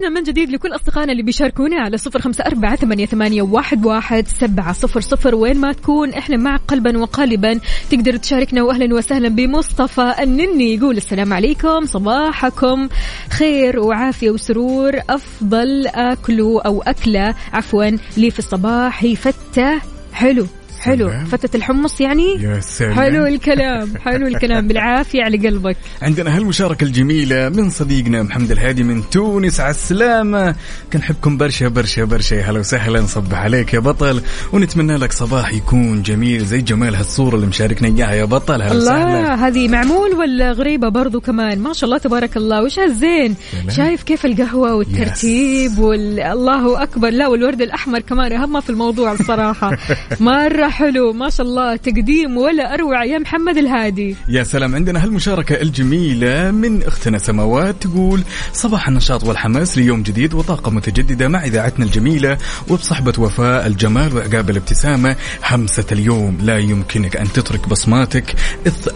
[0.00, 4.72] تحياتنا من جديد لكل أصدقائنا اللي بيشاركونا على صفر خمسة أربعة ثمانية, واحد, واحد سبعة
[4.72, 5.34] صفر صفر.
[5.34, 7.60] وين ما تكون إحنا معك قلبا وقالبا.
[7.90, 12.88] تقدر تشاركنا وأهلا وسهلا بمصطفى النني يقول السلام عليكم صباحكم
[13.30, 14.92] خير وعافية وسرور.
[15.10, 19.80] أفضل أكله أو أكلة عفوا لي في الصباح هي فتة
[20.12, 20.46] حلو.
[20.80, 21.10] حلو.
[21.30, 22.92] فتة الحمص يعني؟ يا سلام.
[22.92, 23.92] حلو الكلام.
[24.04, 24.68] حلو الكلام.
[24.68, 25.76] بالعافية على قلبك.
[26.02, 29.60] عندنا هالمشاركة الجميلة من صديقنا محمد الهادي من تونس.
[29.60, 30.54] على السلامة.
[30.92, 32.40] كنحبكم برشا برشا برشا.
[32.40, 33.00] هلا وسهلا.
[33.00, 34.22] نصبح عليك يا بطل.
[34.52, 38.62] ونتمنى لك صباح يكون جميل زي جمال هالصورة اللي مشاركنا إياها يا بطل.
[38.62, 42.62] هلا الله هذه معمول ولا غريبة برضو كمان؟ ما شاء الله تبارك الله.
[42.62, 43.34] وش هالزين.
[43.68, 47.10] شايف كيف القهوة والترتيب والله أكبر.
[47.10, 49.76] لا والورد الأحمر كمان أهم في الموضوع الصراحة
[50.20, 51.12] مرة حلو.
[51.12, 54.16] ما شاء الله تقديم ولا أروع يا محمد الهادي.
[54.28, 58.20] يا سلام عندنا هالمشاركة الجميلة من أختنا سماوات تقول
[58.52, 65.16] صباح النشاط والحماس ليوم جديد وطاقة متجددة مع إذاعتنا الجميلة وبصحبة وفاء الجمال وعقاب الابتسامة.
[65.50, 68.34] همسة اليوم لا يمكنك أن تترك بصماتك.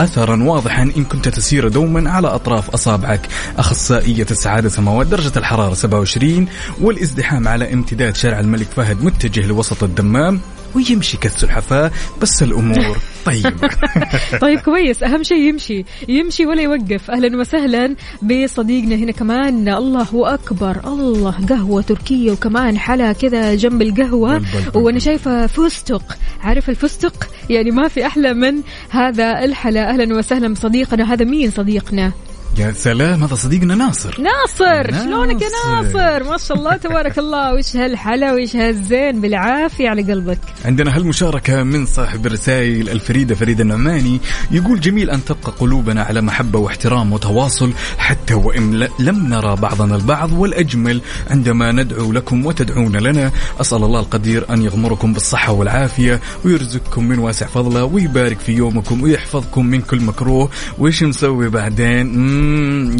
[0.00, 3.28] أثرا واضحا إن كنت تسير دوما على أطراف أصابعك.
[3.58, 6.46] أخصائية السعادة سماوات درجة الحرارة 27
[6.80, 10.40] والإزدحام على امتداد شارع الملك فهد متجه لوسط الدمام.
[10.74, 11.90] ويمشي كالسلحفاة
[12.22, 13.68] بس الأمور طيبة.
[14.40, 15.02] طيب كويس.
[15.02, 15.84] أهم شيء يمشي.
[16.08, 17.10] يمشي ولا يوقف.
[17.10, 19.68] أهلا وسهلا بصديقنا هنا كمان.
[19.68, 20.80] الله أكبر.
[20.86, 24.42] الله قهوة تركية وكمان حلا كذا جنب القهوة.
[24.74, 24.98] وأنا.
[24.98, 26.16] شايفة فستق.
[26.40, 28.60] عارف الفستق؟ يعني ما في أحلى من
[28.90, 29.90] هذا الحلا.
[29.90, 31.12] أهلا وسهلا بصديقنا.
[31.12, 32.12] هذا مين صديقنا؟
[32.58, 34.20] يا سلام هذا صديقنا ناصر.
[34.20, 34.92] ناصر.
[35.04, 37.54] شلونك يا ناصر؟ ما شاء الله تبارك الله.
[37.54, 40.38] وش هالحلا وش هالزين بالعافية على قلبك.
[40.64, 46.58] عندنا هالمشاركة من صاحب الرسائل الفريدة فريد النعماني يقول جميل أن تبقى قلوبنا على محبة
[46.58, 53.30] واحترام وتواصل حتى وإن ل- لم نرى بعضنا البعض والأجمل عندما ندعو لكم وتدعون لنا
[53.60, 59.66] أسأل الله القدير أن يغمركم بالصحة والعافية ويرزقكم من واسع فضله ويبارك في يومكم ويحفظكم
[59.66, 62.43] من كل مكروه وإيش مسوي بعدين؟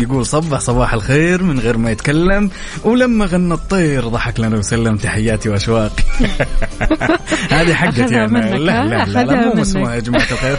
[0.01, 2.51] يقول صبح صباح الخير من غير ما يتكلم
[2.85, 6.03] ولما غنى الطير ضحك لنا وسلم تحياتي وأشواقي
[7.51, 9.57] هذه حقتي منك، لا لا؟ لا, لا مو منك.
[9.57, 10.57] مسموع يا جماعة الخير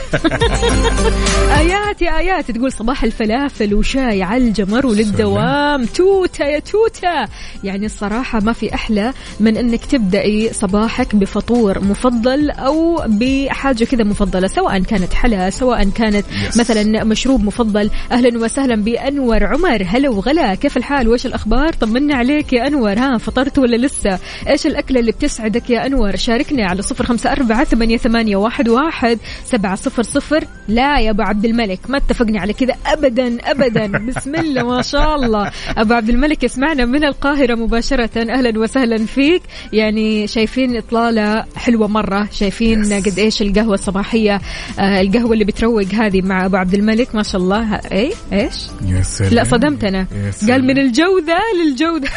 [1.57, 7.27] آيات يا آيات تقول صباح الفلافل وشاي على الجمر وللدوام توتة يا توتة
[7.63, 14.47] يعني الصراحة ما في أحلى من أنك تبدأي صباحك بفطور مفضل أو بحاجة كذا مفضلة
[14.47, 16.25] سواء كانت حلا سواء كانت.
[16.57, 19.83] مثلا مشروب مفضل أهلا وسهلا بأنور عمر.
[19.87, 22.99] هلا وغلا كيف الحال؟ وايش الأخبار؟ طمنا عليك يا أنور.
[22.99, 27.63] ها فطرت ولا لسه؟ إيش الأكلة اللي بتسعدك يا أنور؟ شاركنا على صفر خمسة أربعة
[27.63, 30.43] ثمانية, ثمانية واحد, واحد سبعة صفر صفر.
[30.67, 33.87] لا يا أبو عبد الملك ما اتفقنا على كذا ابدا ابدا.
[34.07, 35.51] بسم الله ما شاء الله.
[35.77, 38.09] أبو عبد الملك يسمعنا من القاهرة مباشرة.
[38.17, 39.41] أهلا وسهلا فيك.
[39.73, 42.27] يعني شايفين إطلالة حلوة مرة.
[42.31, 44.41] شايفين قد إيش القهوة الصباحيه
[44.79, 47.15] آه القهوة اللي بتروق هذه مع أبو عبد الملك.
[47.15, 47.75] ما شاء الله.
[47.75, 48.54] اي إيش؟
[48.85, 49.33] يا سلام.
[49.33, 50.51] لا صدمت أنا يا سلام.
[50.51, 52.09] قال من الجودة للجودة.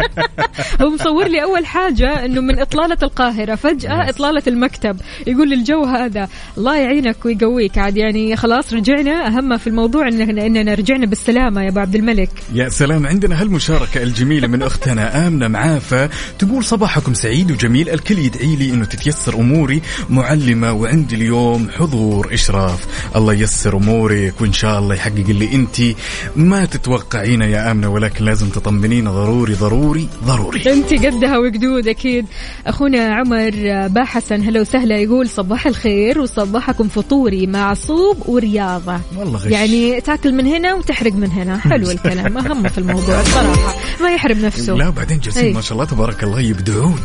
[0.82, 4.96] هو مصور لي أول حاجة إنه من إطلالة القاهرة فجأة إطلالة المكتب.
[5.26, 6.28] يقول الجو هذا
[6.58, 7.78] الله يعينك ويقويك.
[7.78, 12.30] عاد يعني خلاص رجعنا أهم في الموضوع اننا إننا رجعنا بالسلامة يا أبو عبد الملك.
[12.52, 13.06] يا سلام.
[13.06, 17.90] عندنا هالمشاركة الجميلة من أختنا آمنة معافى تقول صباحكم سعيد وجميل.
[17.90, 22.86] الكل يدعي لي أنه تتيسر أموري معلمة وعندي اليوم حضور إشراف.
[23.16, 25.96] الله ييسر أمورك وإن شاء الله يحقق اللي أنت
[26.36, 30.72] ما تتوقعينه يا آمنة ولكن لازم تطمنين ضروري ضروري ضروري.
[30.72, 32.26] انت قدها وقدود أكيد.
[32.66, 33.50] أخونا عمر
[33.88, 39.00] با حسن هلا وسهلا يقول صباح الخير وصباحكم فطوري مع صوب ورياضة.
[39.16, 39.46] والله غش.
[39.46, 41.58] يعني تاكل من هنا وتحرق من هنا.
[41.58, 44.74] حلو الكلام أهم في الموضوع الصراحه ما يحرم نفسه.
[44.74, 45.52] لا بعدين جالسين أي.
[45.52, 46.98] ما شاء الله تبارك الله يبدعون.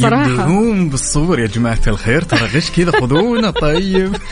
[0.00, 0.30] صراحة.
[0.30, 1.40] يبدعون بالصور.
[1.40, 4.16] يا جماعة الخير ترى غش كذا خذونا طيب.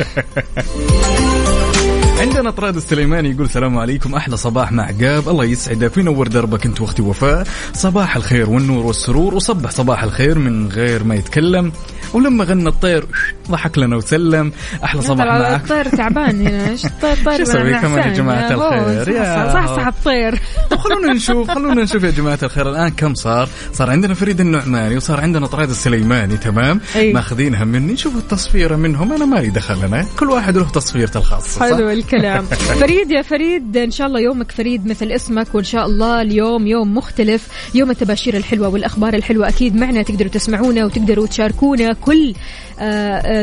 [2.21, 4.15] عندنا طراد السليماني يقول السلام عليكم.
[4.15, 7.47] أحلى صباح مع عقاب الله يسعدك وينور دربك أنت وأختي وفاء.
[7.73, 9.35] صباح الخير والنور والسرور.
[9.35, 11.73] وصبح صباح الخير من غير ما يتكلم.
[12.15, 13.07] ولما غنى الطير
[13.51, 14.53] ضحك لنا وسلم.
[14.85, 15.61] أحلى صباح معك.
[15.61, 20.41] الطير تعبان هنا إيش؟ الطير طير شو يا هو الخير؟ يا صح صح الطير.
[20.71, 24.97] طب خلونا نشوف خلونا نشوف يا جماعة الخير الآن كم صار؟ صار عندنا فريد النعماني
[24.97, 27.13] وصار عندنا طراد السليماني تمام؟ أي.
[27.13, 30.07] ماخذينها مني نشوف التصفيرة منهم أنا مالي دخل أنا.
[30.19, 32.45] كل واحد له تصفيرته الخاصة صح؟ حلو الكلام.
[32.81, 36.95] فريد يا فريد إن شاء الله يومك فريد مثل اسمك وإن شاء الله اليوم يوم
[36.95, 37.49] مختلف.
[37.75, 42.35] يوم التباشير الحلوة والأخبار الحلوة أكيد معنا تقدروا تسمعونا وتقدروا تشاركونا كل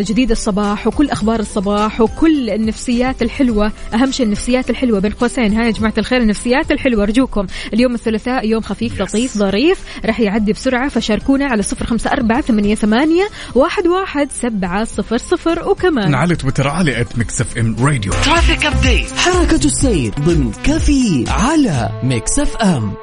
[0.01, 3.71] جديد الصباح وكل أخبار الصباح وكل النفسيات الحلوة.
[3.93, 5.53] أهم شيء النفسيات الحلوة بين قوسين.
[5.53, 7.03] هاي يا جماعة الخير النفسيات الحلوة.
[7.03, 9.79] أرجوكم اليوم الثلاثاء يوم خفيف لطيف ظريف.
[10.05, 15.69] راح يعدي بسرعة فشاركونا على صفر خمسة أربعة ثمانية ثمانية واحد واحد سبعة صفر صفر.
[15.69, 21.89] وكمان على تويتر على at Mix FM Radio traffic update حركة السير ضمن كفي على
[22.03, 22.93] Mix FM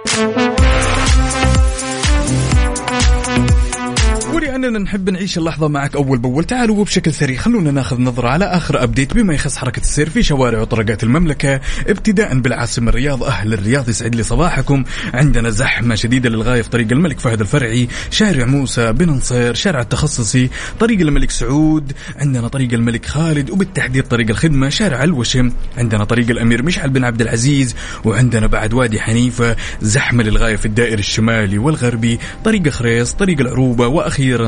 [4.64, 6.44] ولأننا نحب نعيش اللحظة معك أول بأول.
[6.44, 9.14] تعالوا وبشكل سريع خلونا ناخذ نظرة على آخر update.
[9.14, 14.22] بما يخص حركة السير في شوارع وطرقات المملكة ابتداء بالعاصمة الرياض أهل الرياض يسعد لي
[14.22, 14.84] صباحكم.
[15.14, 20.50] عندنا زحمة شديدة للغاية في طريق الملك فهد الفرعي شارع موسى بن نصير شارع التخصصي
[20.80, 21.92] طريق الملك سعود.
[22.16, 25.52] عندنا طريق الملك خالد وبالتحديد طريق الخدمة شارع الوشم.
[25.78, 27.74] عندنا طريق الأمير مشعل بن عبد العزيز.
[28.04, 32.18] وعندنا بعد وادي حنيفة زحمة للغاية في الدائر الشمالي والغربي.
[32.44, 33.86] طريق خريص طريق العروبة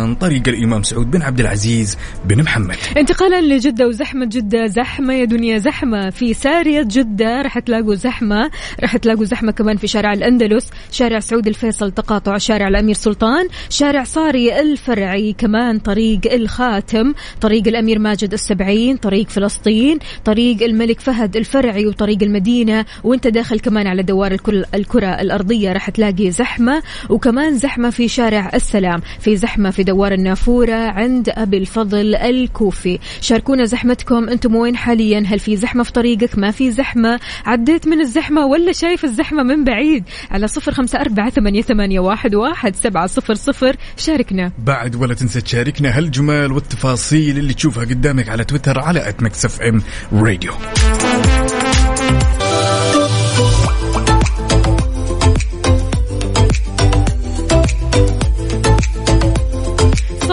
[0.07, 2.77] وأخيرا طريق الإمام سعود بن عبد العزيز بن محمد.
[2.97, 6.11] انتقالا لجدة وزحمة جدة زحمة يا دنيا زحمة.
[6.11, 11.47] في سارية جدة راح تلاقوا زحمة راح تلاقوا زحمة كمان في شارع الأندلس شارع سعود
[11.47, 18.97] الفيصل تقاطع شارع الأمير سلطان شارع صاري الفرعي كمان طريق الخاتم طريق الأمير ماجد السبعين
[18.97, 22.85] طريق فلسطين طريق الملك فهد الفرعي وطريق المدينة.
[23.05, 24.37] وانت داخل كمان على دوار
[24.75, 30.75] الكرة الأرضية راح تلاقي زحمة وكمان زحمة في شارع السلام في زحمة في دوار النافورة
[30.75, 32.99] عند أبي الفضل الكوفي.
[33.21, 34.29] شاركونا زحمتكم.
[34.29, 38.73] أنتم وين حاليا؟ هل في زحمة في طريقك؟ ما في زحمة؟ عديت من الزحمة ولا
[38.73, 43.77] شايف الزحمة من بعيد؟ على صفر خمسة أربعة ثمانية, ثمانية واحد, واحد سبعة صفر صفر.
[43.97, 44.53] شاركنا.
[44.59, 49.01] بعد ولا تنسى تشاركنا هالجمال والتفاصيل اللي تشوفها قدامك على تويتر على
[49.45, 49.83] اف ام
[50.13, 50.53] راديو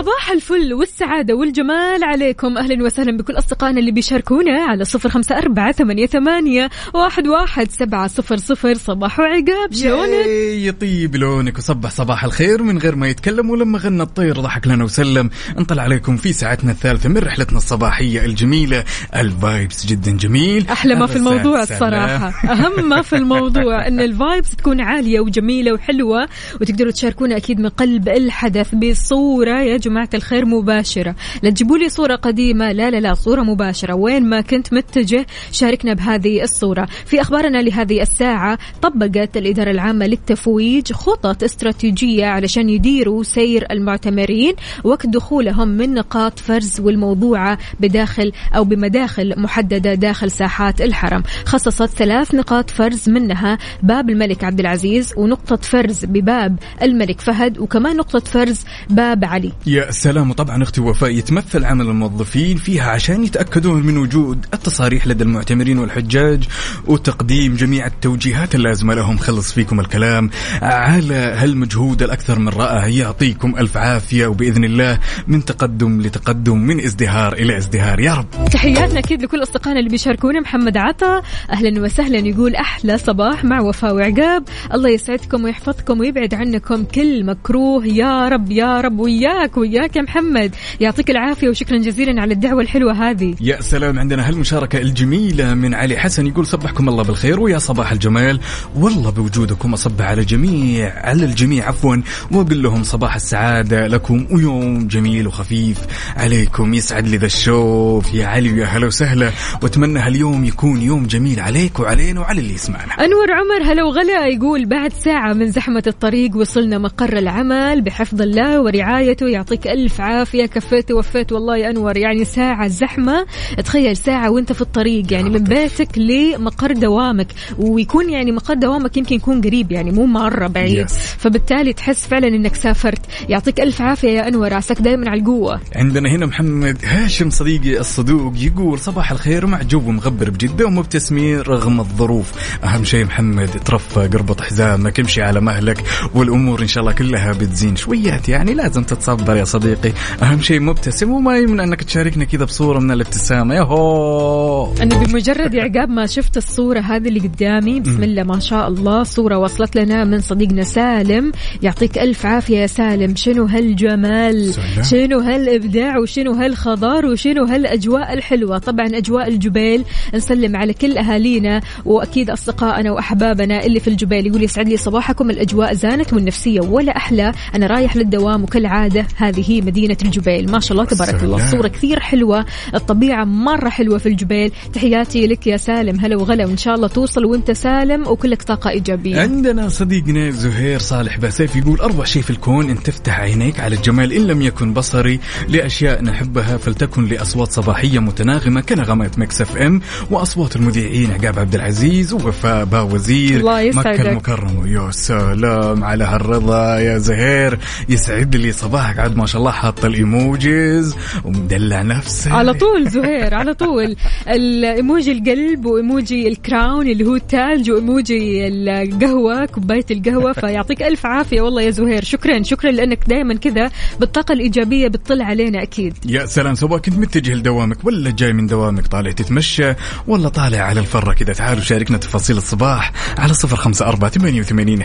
[0.04, 2.58] صباح الفل والسعادة والجمال عليكم.
[2.58, 8.08] أهلا وسهلا بكل أصدقائنا اللي بيشاركونا على صفر خمسة أربعة ثمانية, ثمانية واحد, واحد سبعة
[8.08, 8.74] صفر صفر.
[8.74, 14.40] صباح وعقاب شلونك؟ يطيب لونك وصبح صباح الخير من غير ما يتكلم ولما غنى الطير
[14.40, 15.30] ضحك لنا وسلم.
[15.58, 18.84] نطلع عليكم في ساعتنا الثالثة من رحلتنا الصباحية الجميلة.
[19.16, 20.68] ال vibes جدا جميل.
[20.70, 21.84] أحلى ما في الموضوع سلام.
[21.84, 22.34] الصراحة.
[22.54, 26.28] أهم ما في الموضوع إن ال vibes تكون عالية وجميلة وحلوة
[26.62, 29.93] وتقدروا تشاركونا أكيد من قلب الحدث بصورة يا جماعة.
[30.02, 31.16] الخير الخير مباشرة.
[31.44, 32.72] لا تجيبوا لي صورة قديمة.
[32.72, 33.94] لا لا لا صورة مباشرة.
[33.94, 36.88] وين ما كنت متجه شاركنا بهذه الصورة.
[37.06, 44.54] في أخبارنا لهذه الساعة طبقت الإدارة العامة للتفويج خطط استراتيجية علشان يديروا سير المعتمرين
[44.84, 51.24] وقت دخولهم من نقاط فرز والموضوعة بداخل أو بمداخل محددة داخل ساحات الحرم.
[51.46, 57.98] خصصت ثلاث نقاط فرز منها باب الملك عبد العزيز ونقطة فرز بباب الملك فهد وكمان
[57.98, 59.52] نقطة فرز باب علي.
[59.68, 65.24] يا سلام وطبعا أختي وفاء يتمثل عمل الموظفين فيها عشان يتأكدون من وجود التصاريح لدى
[65.24, 66.44] المعتمرين والحجاج
[66.88, 69.18] وتقديم جميع التوجيهات اللازمة لهم.
[69.18, 70.30] خلص فيكم الكلام.
[70.62, 77.34] على هالمجهود الأكثر من رائع يعطيكم ألف عافية وبإذن الله من تقدم لتقدم من ازدهار
[77.34, 78.00] إلى ازدهار.
[78.00, 78.50] يا رب.
[78.52, 80.40] تحياتنا أكيد لكل أصدقائنا اللي بيشاركونا.
[80.40, 84.44] محمد عطا أهلا وسهلا يقول أحلى صباح مع وفاء وعقاب.
[84.74, 87.86] الله يسعدكم ويحفظكم ويبعد عنكم كل مكروه.
[87.86, 89.73] يا رب يا رب وياك وياك.
[89.74, 90.56] يا محمد.
[90.80, 93.36] يعطيك العافية وشكرا جزيلا على الدعوة الحلوة هذه.
[93.42, 98.40] يا سلام عندنا هالمشاركة الجميلة من علي حسن يقول صبحكم الله بالخير ويا صباح الجمال.
[98.76, 101.96] والله بوجودكم أصبح على جميع على الجميع عفوا.
[102.32, 105.78] وأقول لهم صباح السعادة لكم ويوم جميل وخفيف.
[106.18, 108.14] عليكم يسعد لي ذا الشوف.
[108.14, 109.32] يا علي ويا هلا وسهلا.
[109.62, 112.94] وأتمنى هاليوم يكون يوم جميل عليك وعلينا وعلى اللي يسمعنا.
[112.94, 118.62] أنور عمر هلا وغلا يقول بعد ساعة من زحمة الطريق وصلنا مقر العمل بحفظ الله
[118.62, 119.28] ورعايته.
[119.28, 120.46] يعطيك ألف عافية.
[120.46, 121.98] كفيت ووفيت والله يا أنور.
[121.98, 123.26] يعني ساعة زحمة.
[123.66, 125.14] تخيل ساعة وأنت في الطريق.
[125.14, 127.28] يعني من بيتك لمقر دوامك.
[127.58, 129.72] ويكون يعني مقر دوامك يمكن يكون قريب.
[129.72, 130.90] يعني مو مرة بعيد.
[130.90, 130.94] Yes.
[130.94, 133.02] فبالتالي تحس فعلا إنك سافرت.
[133.30, 134.54] يعطيك ألف عافية يا أنور.
[134.54, 135.60] عساك دائما على القوة.
[135.76, 141.80] عندنا هنا محمد هاشم صديقي الصدوق يقول صباح الخير مع جو مغبر بجدة ومبتسمين رغم
[141.80, 142.32] الظروف.
[142.64, 145.84] أهم شيء محمد ترفق اربط حزامك امشي على مهلك
[146.16, 148.30] والأمور إن شاء الله كلها بتزين شويات.
[148.30, 149.92] يعني لازم تتصبر يا صديقي.
[150.24, 153.56] أهم شيء مبتسم وما يمنع أنك تشاركنا كذا بصورة من الابتسامة.
[153.56, 159.04] يهو أنا بمجرد عقاب ما شفت الصورة هذه اللي قدامي بسم الله ما شاء الله
[159.04, 161.32] صورة وصلت لنا من صديقنا سالم.
[161.62, 163.16] يعطيك ألف عافية يا سالم.
[163.16, 164.84] شنو هالجمال؟ سلام.
[164.84, 172.30] شنو هالإبداع؟ وشنو هالخضار؟ وشنو هالأجواء الحلوة؟ طبعا أجواء الجبيل نسلم على كل أهالينا وأكيد
[172.30, 174.28] أصدقائنا وأحبابنا اللي في الجبيل.
[174.28, 175.30] يقول يسعد لي صباحكم.
[175.30, 177.32] الأجواء زانت والنفسية ولا أحلى.
[177.56, 180.52] أنا رايح للدوام وكالعادة هذه هي مدينة الجبيل.
[180.52, 181.38] ما شاء الله تبارك الله.
[181.38, 181.52] سلام.
[181.52, 184.52] صورة كثير حلوة الطبيعة مرة حلوة في الجبيل.
[184.74, 186.00] تحياتي لك يا سالم.
[186.00, 189.22] هلا وغلا وإن شاء الله توصل وأنت سالم وكلك طاقة إيجابية.
[189.22, 194.14] عندنا صديقنا زهير صالح باسيف يقول أروع شيء في الكون أن تفتح عينيك على الجمال
[194.14, 195.20] إن لم يكن بصري.
[195.50, 202.66] لأشياء نحبها فلتكن لأصوات صباحية متناغمة كنغمات Mix FM وأصوات المذيعين عقاب عبد العزيز ووفاء
[202.66, 203.88] باوزير الله يسعدك.
[204.00, 204.68] مكة المكرمة.
[204.68, 207.60] يا سلام على هالرضا يا زهير.
[207.90, 212.34] يسعد لي صباحك عاد ما شاء الله حاط الإيموجيز ومدلع نفسه.
[212.34, 213.96] على طول زهير على طول.
[214.28, 221.62] الإيموجي القلب وإيموجي الكراون اللي هو التاج وإيموجي القهوة كوباية القهوة فيعطيك ألف عافية والله
[221.62, 222.04] يا زهير.
[222.04, 225.94] شكرا شكرا لأنك دائما كذا بالطاقة الإيجابية بتطل علينا أكيد.
[226.06, 229.74] يا سلام سواء كنت متجه لدوامك ولا جاي من دوامك طالع تتمشى
[230.08, 234.84] ولا طالع على الفرة كذا تعالوا شاركنا تفاصيل الصباح على صفر خمسة أربعة ثمانية وثمانين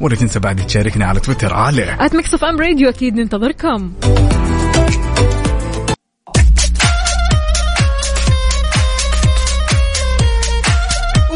[0.00, 1.54] ولا تنسى بعد تشاركنا على تويتر.
[1.54, 3.92] على at Mix FM Radio أكيد ننتظركم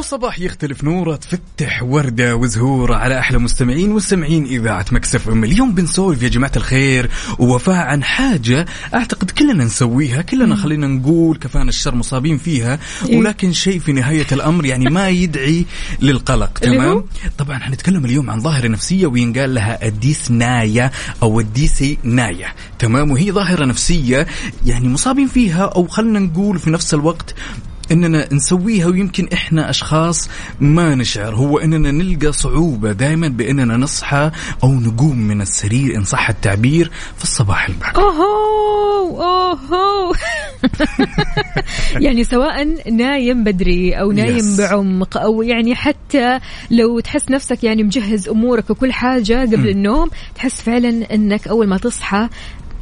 [0.09, 6.23] وصباح يختلف نوره تفتح وردة وزهورة على أحلى مستمعين وسمعين إذاعة Mix FM اليوم بنسولف
[6.23, 12.39] يا جماعة الخير ووفاء عن حاجة أعتقد كلنا نسويها كلنا خلينا نقول كفانا الشر مصابين
[12.39, 13.19] فيها إيه.
[13.19, 15.65] ولكن شيء في نهاية الأمر يعني ما يدعي
[16.01, 17.05] للقلق؟ تمام
[17.39, 20.91] طبعا حنتكلم اليوم عن ظاهرة نفسية وينقال لها الديسنايا
[21.23, 24.27] أو الديسي نايا تمام وهي ظاهرة نفسية
[24.67, 27.35] يعني مصابين فيها أو خلينا نقول في نفس الوقت
[27.93, 30.29] إننا نسويها ويمكن إحنا أشخاص
[30.61, 31.35] ما نشعر.
[31.35, 34.31] هو إننا نلقى صعوبة دائما بإننا نصحى
[34.65, 38.01] أو نقوم من السرير إن صح التعبير في الصباح الباكر.
[38.03, 39.23] أوهو!
[39.23, 40.13] أوهو!
[42.05, 44.59] يعني سواء نايم بدري أو نايم Yes.
[44.59, 46.39] بعمق أو يعني حتى
[46.71, 51.77] لو تحس نفسك يعني مجهز أمورك وكل حاجة قبل النوم تحس فعلا إنك أول ما
[51.77, 52.29] تصحى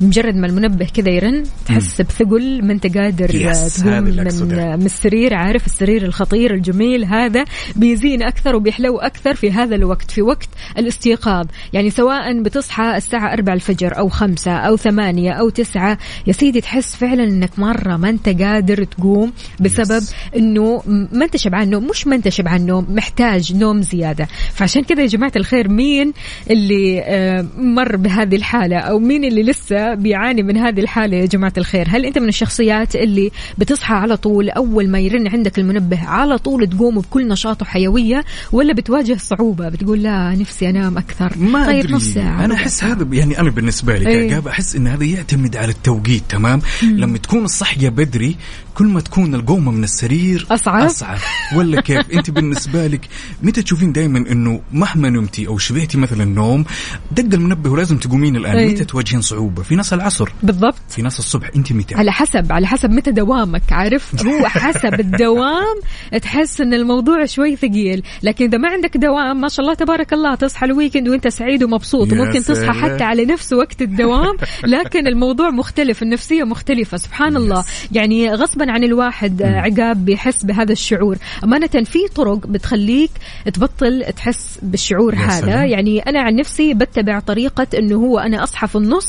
[0.00, 4.78] مجرد ما المنبه كذا يرن تحس بثقل ما انت قادر Yes، تقوم من.
[4.78, 7.44] من السرير عارف السرير الخطير الجميل هذا؟
[7.76, 11.46] بيزين أكثر وبيحلو أكثر في هذا الوقت في وقت الاستيقاظ.
[11.72, 16.96] يعني سواء بتصحى الساعة 4 الفجر أو 5 أو 8 أو 9 يا سيدي تحس
[16.96, 20.02] فعلا إنك مرة ما انت قادر تقوم بسبب.
[20.36, 20.82] إنه
[21.12, 24.28] ما انت شبعان نوم مش ما انت شبعان نوم محتاج نوم زيادة.
[24.54, 26.12] فعشان كذا يا جماعة الخير مين
[26.50, 31.52] اللي آه، مر بهذه الحالة؟ أو مين اللي لسه بيعاني من هذه الحالة يا جماعة
[31.58, 31.86] الخير.
[31.88, 36.66] هل أنت من الشخصيات اللي بتصحى على طول أول ما يرن عندك المنبه على طول
[36.66, 41.32] تقوم بكل نشاط وحيوية ولا بتواجه صعوبة؟ بتقول لا نفسي أنام أكثر.
[41.38, 41.94] ما طيب أدري.
[41.94, 42.52] نص ساعة.
[42.52, 42.92] أحس ساعة.
[42.92, 44.28] هذا يعني أنا بالنسبة لي.
[44.28, 48.36] كعقاب أحس إن هذا يعتمد على التوقيت تمام؟ لما تكون الصحية بدري
[48.74, 51.18] كل ما تكون القومة من السرير أصعب؟ أصعب.
[51.56, 53.00] ولا كيف؟ أنت بالنسبة لك
[53.42, 56.64] متى تشوفين دائما إنه مهما نمتي أو شبعتي مثلا نوم
[57.12, 58.56] دق المنبه ولازم تقومين الآن.
[58.56, 58.72] إيه.
[58.72, 60.28] متى تواجهين صعوبة؟ في ناس العصر.
[60.42, 60.74] بالضبط.
[60.88, 65.76] في ناس الصبح انت متى على حسب على حسب متى دوامك عارف هو حسب الدوام
[66.22, 68.02] تحس إن الموضوع شوي ثقيل.
[68.22, 71.64] لكن إذا ما عندك دوام ما شاء الله تبارك الله تصحى ال weekend وإنت سعيد
[71.64, 72.12] ومبسوط.
[72.12, 72.72] وممكن تصحى.
[72.72, 74.36] حتى على نفس وقت الدوام
[74.74, 77.64] لكن الموضوع مختلف النفسية مختلفة سبحان الله.
[77.92, 81.16] يعني غصبا عن الواحد عقاب بيحس بهذا الشعور.
[81.44, 83.10] أمانة في طرق بتخليك
[83.54, 85.64] تبطل تحس بالشعور هذا.
[85.64, 89.06] يعني أنا عن نفسي بتبع طريقة إنه هو أنا أصحى في النص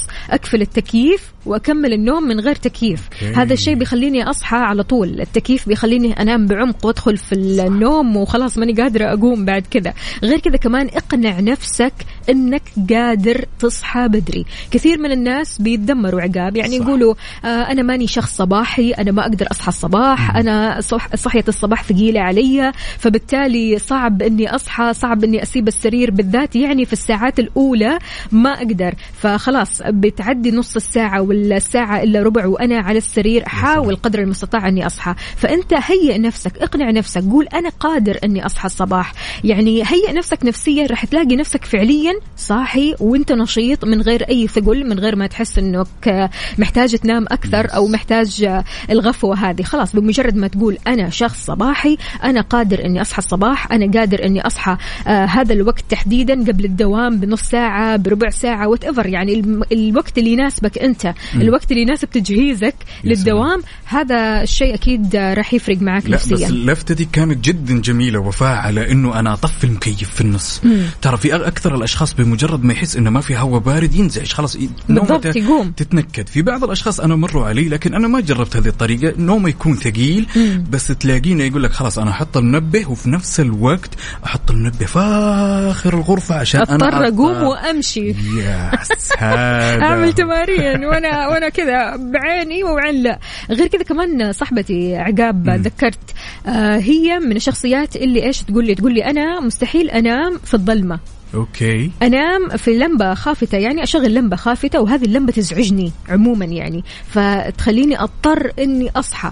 [0.58, 3.10] اقفل التكييف وأكمل النوم من غير تكييف.
[3.14, 3.34] أوكي.
[3.34, 5.22] هذا الشيء بيخليني أصحى على طول.
[5.22, 9.93] التكييف بيخليني أنام بعمق وأدخل في النوم وخلاص ماني قادرة أقوم بعد كذا.
[10.24, 11.93] غير كذا كمان اقنع نفسك
[12.30, 14.46] إنك قادر تصحى بدري.
[14.72, 16.58] كثير من الناس بيتذمروا عقاب.
[16.58, 16.86] يعني صح.
[16.86, 17.14] يقولوا
[17.46, 22.20] آه أنا ماني شخص صباحي أنا ما أقدر أصحى الصباح أنا صح صحية الصباح ثقيلة
[22.22, 26.56] علي فبالتالي صعب إني أصحى صعب إني أسيب السرير بالذات.
[26.56, 28.00] يعني في الساعات الأولى
[28.32, 28.94] ما أقدر.
[29.22, 35.16] فخلاص بتعدي نص الساعة والساعة إلا ربع وأنا على السرير احاول قدر المستطاع إني أصحى.
[35.36, 39.14] فأنت هيئ نفسك اقنع نفسك قول أنا قادر إني أصحى الصباح.
[39.44, 44.89] يعني هيئ نفسك نفسيا راح تلاقي نفسك فعليا صاحي وانت نشيط من غير أي ثقل
[44.89, 49.63] من غير ما تحس إنك محتاج تنام أكثر أو محتاج الغفوة هذه.
[49.63, 54.47] خلاص بمجرد ما تقول أنا شخص صباحي أنا قادر إني أصحى الصباح أنا قادر إني
[54.47, 60.32] أصحى آه هذا الوقت تحديدا قبل الدوام بنص ساعة بربع ساعة whatever يعني الوقت اللي
[60.32, 66.32] يناسبك أنت الوقت اللي يناسب تجهيزك للدوام هذا الشيء أكيد راح يفرق معك لا بس
[66.32, 66.47] نفسيا.
[66.47, 70.61] اللفتة دي كانت جدا جميلة وفاء على إنه أنا أطفي المكيف في النص.
[71.01, 74.32] ترى في أكثر الأشخاص بمجرد ما يحس إنه ما في هواء بارد ينزعج.
[74.34, 74.58] خلاص
[74.89, 75.72] بالضبط، يقوم.
[75.72, 76.28] تتنكد.
[76.28, 79.14] في بعض الأشخاص أنا مروا علي لكن أنا ما جربت هذه الطريقة.
[79.18, 80.28] نومه يكون ثقيل
[80.70, 83.89] بس تلاقينه يقول لك خلاص أنا أحط المنبه وفي نفس الوقت
[84.26, 87.08] أحط المنبه في آخر الغرفة عشان أنا أضطر أطلع.
[87.08, 88.10] أقوم وأمشي.
[88.10, 93.20] يس أعمل تمارين وأنا وأنا كذا بعيني وعين لا.
[93.51, 95.99] غير كذا كمان صاحبتي عقاب ذكرت
[96.47, 100.99] آه هي من الشخصيات اللي إيش تقول لي؟ تقول لي أنا مستحيل أنام في الظلمة.
[101.34, 101.91] okay.
[102.02, 106.84] أنام في لمبه خافتة يعني أشغل لمبة خافتة وهذه اللمبة تزعجني عموما يعني.
[107.08, 109.32] فتخليني أضطر إني أصحى.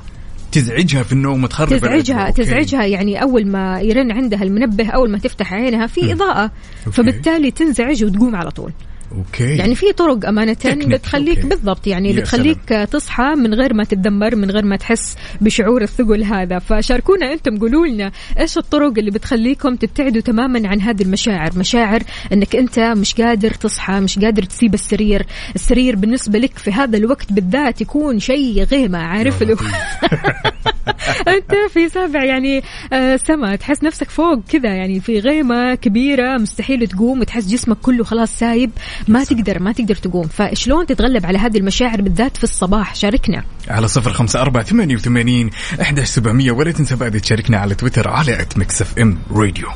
[0.52, 2.30] تزعجها في النوم وتخرب تزعجها.
[2.30, 6.98] تزعجها يعني أول ما يرن عندها المنبه أول ما تفتح عينها في إضاءة okay.
[6.98, 8.72] فبالتالي تنزعج وتقوم على طول.
[9.18, 9.58] okay.
[9.58, 11.50] يعني في طرق أمانة تكنيك، بتخليك okay.
[11.50, 16.60] بالضبط يعني بتخليك تصحى من غير ما تتدمر من غير ما تحس بشعور الثقل هذا.
[16.60, 22.04] فشاركونا أنتم قولوا لنا إيش الطرق اللي بتخليكم تبتعدوا تماما عن هذه المشاعر؟ مشاعر
[22.34, 25.26] أنك أنت مش قادر تصحى مش قادر تسيب السرير.
[25.56, 29.56] السرير بالنسبة لك في هذا الوقت بالذات يكون شيء غيمة عارف هو.
[31.28, 32.64] أنت في سابع يعني
[32.94, 38.04] آه سما تحس نفسك فوق كذا يعني في غيمة كبيرة مستحيل تقوم وتحس جسمك كله
[38.04, 38.72] خلاص سايب.
[39.08, 40.28] ما تقدر ما تقدر تقوم.
[40.28, 43.44] فشلون تتغلب على هذه المشاعر بالذات في الصباح؟ شاركنا.
[43.68, 45.50] على صفر خمسة أربعة ثمانية وثمانين
[45.82, 49.68] أحد سبعمية ولا تنسى بعد تشاركنا على تويتر على at Mix FM Radio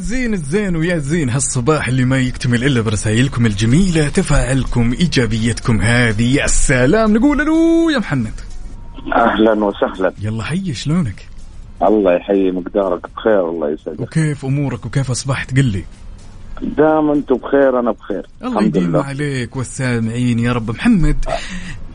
[0.00, 6.46] زين الزين ويا زين هالصباح اللي ما يكتمل إلا برسائلكم الجميلة تفاعلكم إيجابيتكم هذه يا
[6.46, 8.32] سلام نقول ألو يا محمد.
[9.14, 10.12] أهلا وسهلا.
[10.20, 11.28] يلا حي شلونك؟
[11.82, 14.00] الله يحيي مقدارك بخير الله يسعدك.
[14.00, 15.84] وكيف أمورك وكيف أصبحت؟ قل لي.
[16.62, 18.26] دام أنتم بخير أنا بخير.
[18.42, 20.70] الله يديم عليك والسامعين يا رب.
[20.70, 21.24] محمد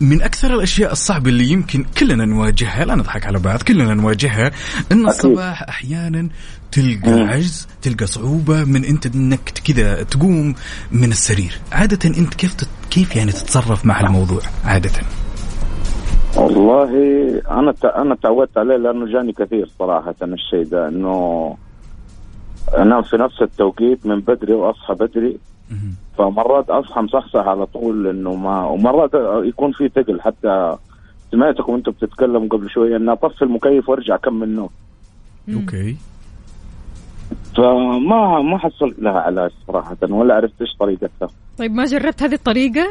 [0.02, 4.52] من أكثر الأشياء الصعبة اللي يمكن كلنا نواجهها لا نضحك على بعض كلنا نواجهها
[4.92, 6.30] إن الصباح أحيانا
[6.76, 7.30] تلقى مم.
[7.30, 10.56] عجز تلقى صعوبة من أنت إنك كذا تقوم
[10.92, 11.60] من السرير.
[11.72, 12.70] عادة أنت كيف تت...
[12.92, 14.92] كيف يعني تتصرف مع الموضوع؟ عادة.
[16.38, 16.90] والله
[17.52, 17.86] أنا ت...
[17.86, 21.58] أنا تعودت عليه لأنه جاني كثير صراحة الشيء ده إنه
[22.78, 25.38] انام في نفس التوقيت من بدري وأصحى بدري.
[26.18, 29.12] فمرات أصحى مصحصح على طول إنه ما ومرات
[29.48, 30.22] يكون في ثقل.
[30.22, 30.76] حتى
[31.32, 34.70] سمعتكم أنتم بتتكلموا قبل شوية إني أطفي المكيف وأرجع أكمل نوم.
[35.54, 35.98] أوكي.
[37.58, 41.28] فما ما حصلت لها علاج صراحة ولا عرفت إيش طريقتها.
[41.58, 42.88] طيب ما جربت هذه الطريقة؟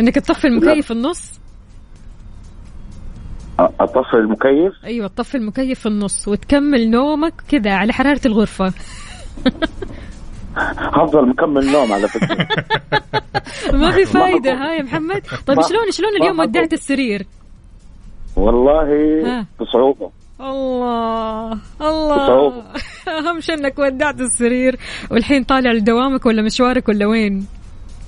[0.00, 1.40] إنك تطفي المكيف في النص؟
[3.58, 8.72] أطفي المكيف؟ أيوه تطفي المكيف في النص وتكمل نومك كذا على حرارة الغرفة.
[10.56, 12.48] هفضل مكمل نوم على فكرة.
[13.80, 15.22] ما في فايدة ها يا محمد.
[15.46, 17.26] طيب شلون شلون اليوم ودعت السرير؟
[18.36, 19.46] والله.
[19.60, 20.10] بصعوبة.
[20.40, 22.62] الله الله.
[23.18, 24.76] أهم شيء إنك ودعت السرير
[25.10, 27.46] والحين طالع لدوامك ولا مشوارك ولا وين؟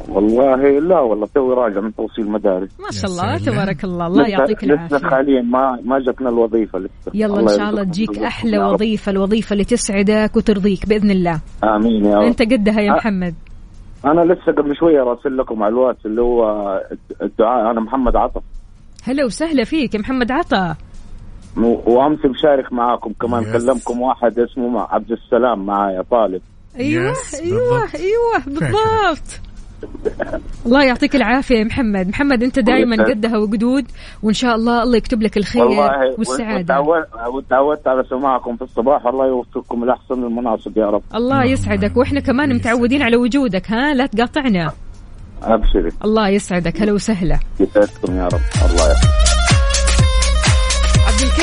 [0.09, 2.70] والله لا والله توي راجع من توصيل مدارس.
[2.81, 3.39] ما شاء الله.
[3.39, 4.07] تبارك الله.
[4.07, 5.09] الله لسه- يعطيك لسه العافية.
[5.09, 6.91] حاليا ما ما جتنا الوظيفة لسه.
[7.14, 8.59] يلا الله إن شاء الله تجيك أحلى.
[8.59, 11.41] وظيفة الوظيفة اللي تسعدك وترضيك بإذن الله.
[11.64, 12.22] آمين يا رب.
[12.22, 12.97] أنت قدها يا أه.
[12.97, 13.35] محمد.
[14.05, 16.43] أنا لسه قبل شوية راسل لكم على الواتس اللي هو
[17.22, 17.70] الدعاء.
[17.70, 18.43] أنا محمد عطف
[19.05, 20.77] هلا وسهلا فيك يا محمد عطا.
[21.59, 23.52] وامس مشارك معاكم كمان يس.
[23.52, 26.42] كلمكم واحد اسمه عبد السلام معايا طالب.
[26.78, 27.94] أيوه يس، أيوه بالضبط.
[27.94, 28.44] أيوه.
[28.46, 29.40] بالضبط.
[30.66, 32.09] الله يعطيك العافية يا محمد.
[32.09, 33.84] محمد أنت دائما قدها وقدود
[34.22, 36.80] وإن شاء الله الله يكتب لك الخير والله والسعادة.
[37.32, 41.02] وتعودت على سماعكم في الصباح الله يوفقكم لاحسن المناصب يا رب.
[41.14, 44.72] الله يسعدك وإحنا كمان متعودين على وجودك ها؟ لا تقاطعنا.
[45.42, 47.38] ابشري الله يسعدك هلا وسهلا.
[47.61, 48.40] يسعدكم يا رب.
[48.70, 49.26] الله يحفظك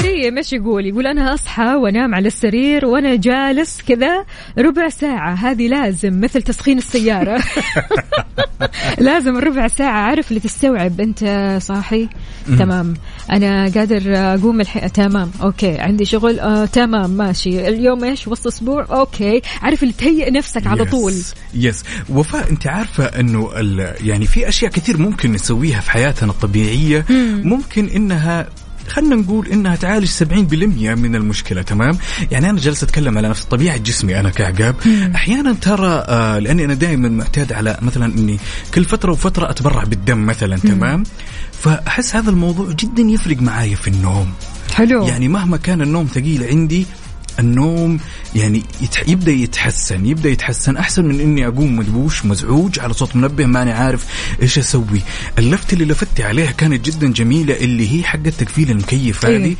[0.05, 4.25] الكريم إيش يقول؟ يقول أنا أصحى وأنام على السرير وأنا جالس كذا
[4.57, 5.33] ربع ساعة.
[5.33, 7.43] هذه لازم مثل تسخين السيارة.
[9.07, 10.01] لازم الربع ساعة.
[10.01, 11.01] عارف اللي تستوعب.
[11.01, 12.09] أنت صاحي؟
[12.59, 12.93] تمام.
[13.31, 15.31] أنا قادر أقوم الحين تمام.
[15.41, 15.77] okay.
[15.79, 17.09] عندي شغل؟ آه تمام.
[17.09, 17.67] ماشي.
[17.67, 19.41] اليوم إيش؟ وسط أسبوع؟ okay.
[19.61, 20.89] عارف اللي تهيئ نفسك على yes.
[20.89, 21.13] طول.
[21.53, 23.49] يس وفاء أنت عارفة إنه
[24.01, 27.05] يعني في أشياء كثير ممكن نسويها في حياتنا الطبيعية.
[27.43, 28.47] ممكن إنها
[28.87, 30.23] خلينا نقول إنها تعالج 70%
[30.97, 31.97] من المشكلة تمام؟
[32.31, 34.75] يعني أنا جالس أتكلم على نفس طبيعة جسمي أنا كعقاب
[35.15, 38.39] أحيانا ترى آه لأني أنا دائما معتاد على مثلا إني
[38.73, 41.03] كل فترة وفترة أتبرع بالدم مثلا تمام؟
[41.51, 44.33] فأحس هذا الموضوع جدا يفرق معايا في النوم.
[44.73, 45.07] حلو.
[45.07, 46.85] يعني مهما كان النوم ثقيل عندي
[47.39, 47.99] النوم
[48.35, 49.09] يعني يتح...
[49.09, 54.05] يبدأ يتحسن يبدأ يتحسن أحسن من إني أقوم مدبوش مزعوج على صوت منبه ماني عارف
[54.41, 55.01] إيش أسوي
[55.39, 59.37] اللفت اللي لفتي عليها كانت جدا جميلة اللي هي حقت تقفيل المكيف إيه.
[59.37, 59.55] هذه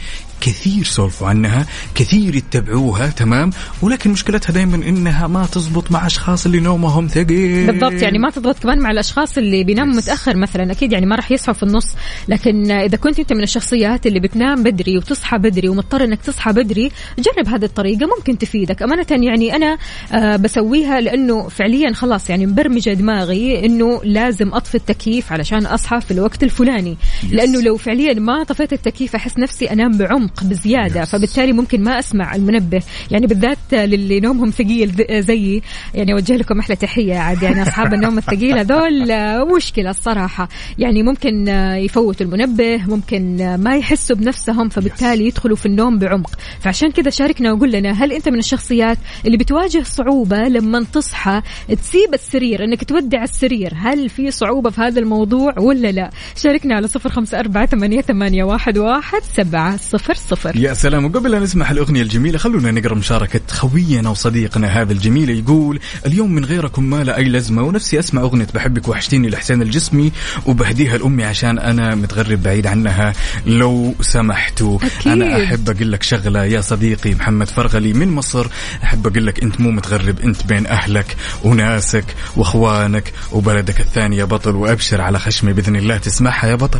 [0.45, 1.65] كثير سولفوا عنها
[1.95, 3.49] كثير يتبعوها تمام؟
[3.81, 7.67] ولكن مشكلتها دائما إنها ما تزبط مع أشخاص اللي نومهم ثقيل.
[7.67, 10.71] بالضبط يعني ما تضغط كمان مع الأشخاص اللي بيناموا متأخر مثلا.
[10.71, 11.87] أكيد يعني ما راح يصحوا في النص.
[12.27, 16.91] لكن إذا كنت أنت من الشخصيات اللي بتنام بدري وتصحى بدري ومضطر إنك تصحى بدري
[17.19, 18.81] جرب هذه الطريقة ممكن تفيدك.
[18.81, 19.77] أمانة يعني أنا
[20.11, 26.11] آه بسويها لأنه فعليا خلاص يعني مبرمجة دماغي إنه لازم أطفي التكييف علشان أصحى في
[26.11, 26.97] الوقت الفلاني.
[27.31, 30.32] لأنه لو فعليا ما طفيت التكييف أحس نفسي أنام بعمق.
[30.43, 32.83] بزيادة فبالتالي ممكن ما أسمع المنبه.
[33.11, 35.61] يعني بالذات للي نومهم ثقيل زيي.
[35.93, 37.43] يعني أوجه لكم أحلى تحية عاد.
[37.43, 39.07] يعني أصحاب النوم الثقيل هذول
[39.55, 40.49] مشكلة الصراحة.
[40.77, 46.31] يعني ممكن يفوتوا المنبه ممكن ما يحسوا بنفسهم فبالتالي يدخلوا في النوم بعمق.
[46.59, 52.13] فعشان كذا شاركنا وقول لنا هل أنت من الشخصيات اللي بتواجه صعوبة لما تصحى تسيب
[52.13, 57.09] السرير إنك تودع السرير؟ هل في صعوبة في هذا الموضوع ولا لا؟ شاركنا على صفر
[57.09, 60.55] خمسة أربعة ثمانية, ثمانية واحد, واحد سبعة صفر صفر.
[60.55, 61.05] يا سلام.
[61.05, 66.45] وقبل أن نسمع الأغنية الجميلة خلونا نقرأ مشاركة خوينا وصديقنا هذا الجميل يقول اليوم من
[66.45, 70.11] غيركم ما له أي لازمة ونفسي أسمع أغنية بحبك وحشتيني لحسين الجسمي
[70.45, 73.13] وبهديها لأمي عشان أنا متغرب بعيد عنها.
[73.45, 75.11] لو سمحتوا أكيد.
[75.11, 78.47] أنا أحب أقول لك شغلة يا صديقي محمد فرغلي من مصر.
[78.83, 82.05] أحب أقول لك أنت مو متغرب أنت بين أهلك وناسك
[82.35, 86.79] وأخوانك وبلدك الثاني يا بطل وأبشر على خشمي بإذن الله تسمعها يا بطل.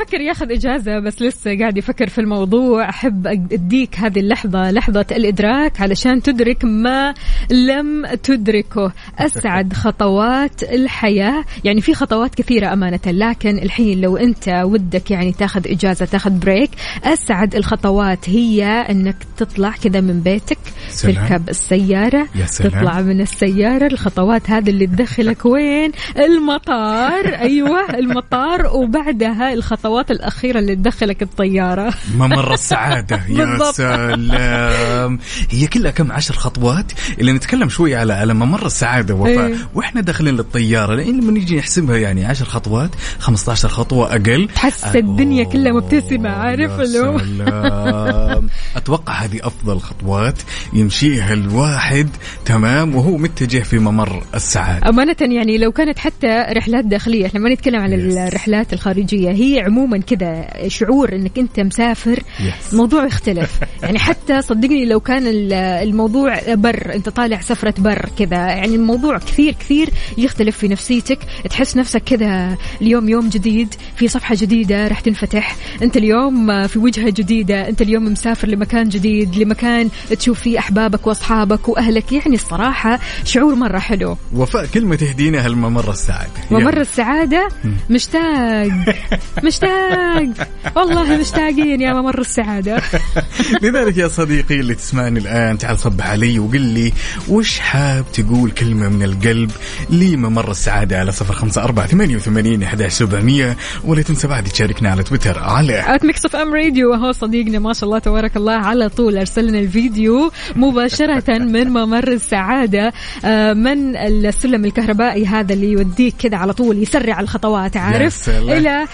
[0.00, 2.88] يفكر ياخذ إجازة بس لسه قاعد يفكر في الموضوع.
[2.88, 7.14] أحب أديك هذه اللحظة لحظة الإدراك علشان تدرك ما
[7.50, 8.92] لم تدركه.
[9.18, 11.44] أسعد خطوات الحياة.
[11.64, 16.70] يعني في خطوات كثيرة أمانة لكن الحين لو أنت ودك يعني تاخذ إجازة تاخذ بريك
[17.04, 21.14] أسعد الخطوات هي إنك تطلع كذا من بيتك سلام.
[21.14, 22.70] تركب السيارة يا سلام.
[22.70, 23.86] تطلع من السيارة.
[23.86, 27.26] الخطوات هذه اللي تدخلك وين؟ المطار.
[27.26, 28.66] أيوه المطار.
[28.76, 33.72] وبعدها الخطوات الخطوات الأخيرة اللي تدخلك الطيارة ممر السعادة يا.
[33.72, 35.18] سلام
[35.50, 39.56] هي كلها كم عشر خطوات اللي نتكلم شوي على على ممر السعادة وفاء إيه.
[39.74, 45.44] وإحنا داخلين للطيارة لأن لما نيجي نحسبها يعني عشر خطوات 15 خطوة أقل تحس الدنيا
[45.44, 48.40] أوه، كلها مبتسمة، عارف اللي.
[48.76, 50.38] أتوقع هذه أفضل خطوات
[50.72, 52.08] يمشيها الواحد
[52.44, 57.54] تمام وهو متجه في ممر السعادة أمانة يعني لو كانت حتى رحلات داخلية إحنا ما
[57.54, 57.92] نتكلم عن.
[57.92, 62.72] الرحلات الخارجية هي عموما كذا شعور إنك أنت مسافر Yes.
[62.72, 63.60] الموضوع يختلف.
[63.82, 69.18] يعني حتى صدقني لو كان ال- الموضوع بر أنت طالع سفرة بر كذا يعني الموضوع
[69.18, 71.18] كثير كثير يختلف في نفسيتك.
[71.50, 75.56] تحس نفسك كذا اليوم يوم جديد في صفحة جديدة راح تنفتح.
[75.82, 81.68] أنت اليوم في وجهة جديدة أنت اليوم مسافر لمكان جديد لمكان تشوف فيه أحبابك وأصحابك
[81.68, 82.12] وأهلك.
[82.12, 84.16] يعني الصراحة شعور مرة حلو.
[84.34, 86.30] وفاء كلمة تهدينا هالممر السعادة.
[86.50, 86.80] ممر يلا.
[86.80, 87.48] السعادة
[87.90, 88.68] مشتاق
[89.64, 92.82] مشتاق والله مشتاقين يا ممر السعادة.
[93.62, 96.92] لذلك يا صديقي اللي تسمعني الآن تعال صبح علي وقل لي
[97.28, 99.50] وش حاب تقول كلمة من القلب
[99.90, 105.02] لممر السعادة على صفر خمسة أربعة ثمانية وثمانين أحداش سبعمية؟ ولا تنسى بعد تشاركنا على
[105.02, 109.18] تويتر على at Mix FM Radio وهو صديقنا ما شاء الله تبارك الله على طول
[109.18, 112.92] ارسل لنا الفيديو مباشرة من ممر السعادة
[113.24, 118.50] آه، من السلم الكهربائي هذا اللي يوديك كذا على طول يسرع الخطوات عارف؟ سلام.
[118.50, 118.86] إلى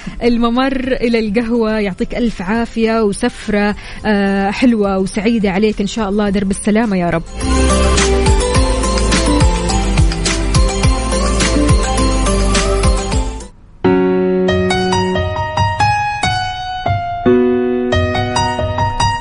[0.59, 3.77] الممر إلى القهوة يعطيك ألف عافية وسفرة
[4.07, 5.81] آه، حلوة وسعيدة عليك.
[5.81, 7.23] إن شاء الله درب السلامة يا رب.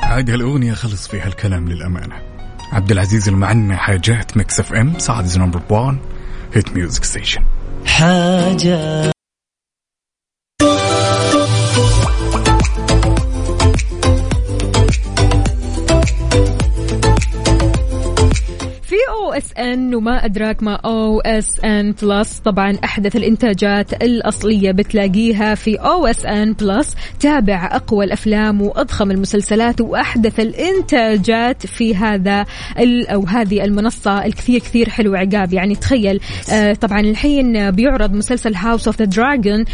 [0.02, 2.14] عاد هالأغنية خلص فيها الكلام للأمانة.
[2.72, 5.98] عبد العزيز اللي معنا حاجات ميكس إف إم سعد نمبر 1
[6.54, 7.42] هيت ميوزك ستيشن
[7.86, 9.15] حاجة
[19.26, 25.54] أو اس ان وما أدراك ما أو اس ان بلس طبعا أحدث الإنتاجات الأصلية بتلاقيها
[25.54, 32.44] في أو اس ان بلس تابع أقوى الأفلام وأضخم المسلسلات وأحدث الإنتاجات في هذا
[33.12, 35.52] أو هذه المنصة الكثير كثير حلو عقاب.
[35.52, 36.20] يعني تخيل
[36.52, 39.64] آه طبعا الحين بيعرض مسلسل House of the Dragon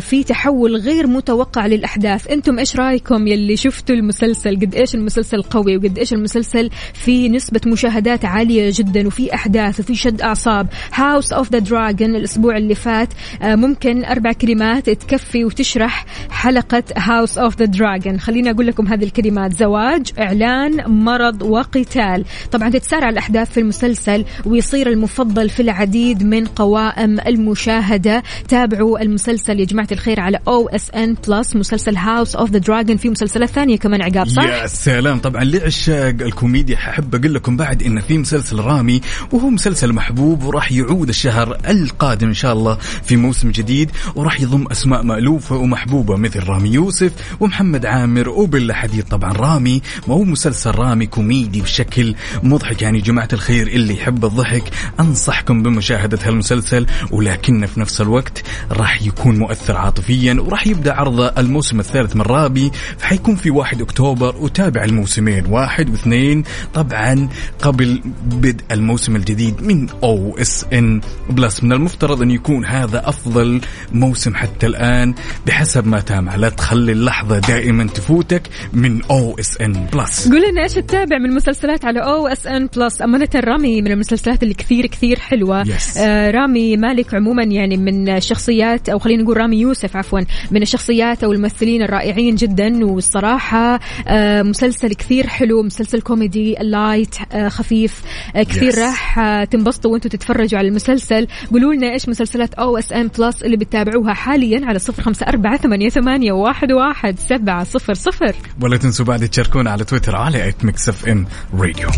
[0.00, 2.30] في تحول غير متوقع للأحداث.
[2.30, 7.60] أنتم إيش رأيكم يلي شفتوا المسلسل؟ قد إيش المسلسل قوي وقد إيش المسلسل في نسبة
[7.66, 10.68] مشاهدات عالية جدا؟ وفي أحداث وفي شد أعصاب.
[10.94, 13.08] House of the Dragon الأسبوع اللي فات
[13.42, 19.04] آه، ممكن أربع كلمات تكفي وتشرح حلقة House of the Dragon خليني أقول لكم هذه
[19.04, 19.52] الكلمات.
[19.52, 22.24] زواج إعلان مرض وقتال.
[22.52, 28.22] طبعا تتسارع الأحداث في المسلسل ويصير المفضل في العديد من قوائم المشاهدة.
[28.48, 33.48] تابعوا المسلسل يا جماعة الخير على OSN Plus مسلسل House of the Dragon في مسلسلات
[33.48, 35.18] ثانية كمان عقاب صح؟ يا سلام.
[35.18, 38.89] طبعا لعشاق الكوميديا؟ حب أقول لكم بعد إن في مسلسل رامي
[39.32, 44.66] وهو مسلسل محبوب وراح يعود الشهر القادم إن شاء الله في موسم جديد وراح يضم
[44.72, 50.70] أسماء مألوفة ومحبوبة مثل رامي يوسف ومحمد عامر وبلا حديد طبعا رامي ما هو مسلسل
[50.70, 52.82] رامي كوميدي بشكل مضحك.
[52.82, 54.62] يعني جماعة الخير اللي يحب الضحك
[55.00, 61.80] أنصحكم بمشاهدة هالمسلسل ولكن في نفس الوقت راح يكون مؤثر عاطفيا وراح يبدأ عرض الموسم
[61.80, 66.44] الثالث من رابي فحيكون في 1 أكتوبر وتابع الموسمين واحد واثنين.
[66.74, 67.28] طبعا
[67.62, 71.00] قبل بدء الموسم الجديد من OSN
[71.30, 73.60] Plus من المفترض أن يكون هذا أفضل
[73.92, 75.14] موسم حتى الآن
[75.46, 80.28] بحسب ما تابع لا تخلي اللحظة دائما تفوتك من OSN Plus.
[80.28, 84.86] قول لنا إيش تتابع من مسلسلات على OSN Plus؟ أمانة رامي من المسلسلات اللي كثير
[84.86, 85.64] كثير حلوة.
[85.64, 85.98] Yes.
[85.98, 90.20] آه رامي مالك عموما يعني من الشخصيات أو خلينا نقول رامي يوسف عفوا
[90.50, 92.84] من الشخصيات أو الممثلين الرائعين جدا.
[92.86, 98.02] والصراحة آه مسلسل كثير حلو مسلسل كوميدي light آه خفيف
[98.36, 98.78] آه كثير Yes.
[98.78, 101.26] راح تنبسطوا وأنتم تتفرجوا على المسلسل.
[101.50, 106.32] قولوا لنا إيش مسلسلات OSN Plus اللي بتتابعوها حاليا على صفر خمسة أربعة ثمانية ثمانية
[106.32, 108.34] واحد واحد سبعة صفر صفر.
[108.62, 111.88] ولا تنسوا بعد تشاركونا على تويتر على at Mix FM Radio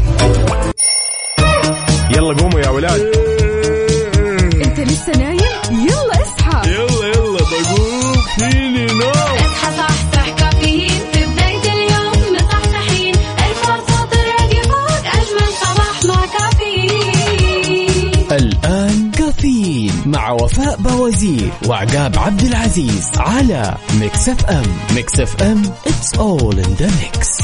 [2.10, 3.00] يلا قوموا يا ولاد.
[4.64, 5.31] انت لسه نايم
[20.32, 27.42] وفاء بوازير وعقاب عبد العزيز على Mix FM Mix FM it's all in the mix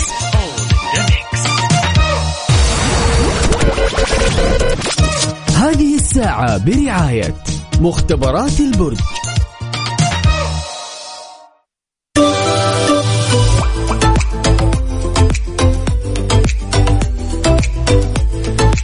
[5.57, 7.35] هذه الساعة برعاية
[7.81, 8.99] مختبرات البرج.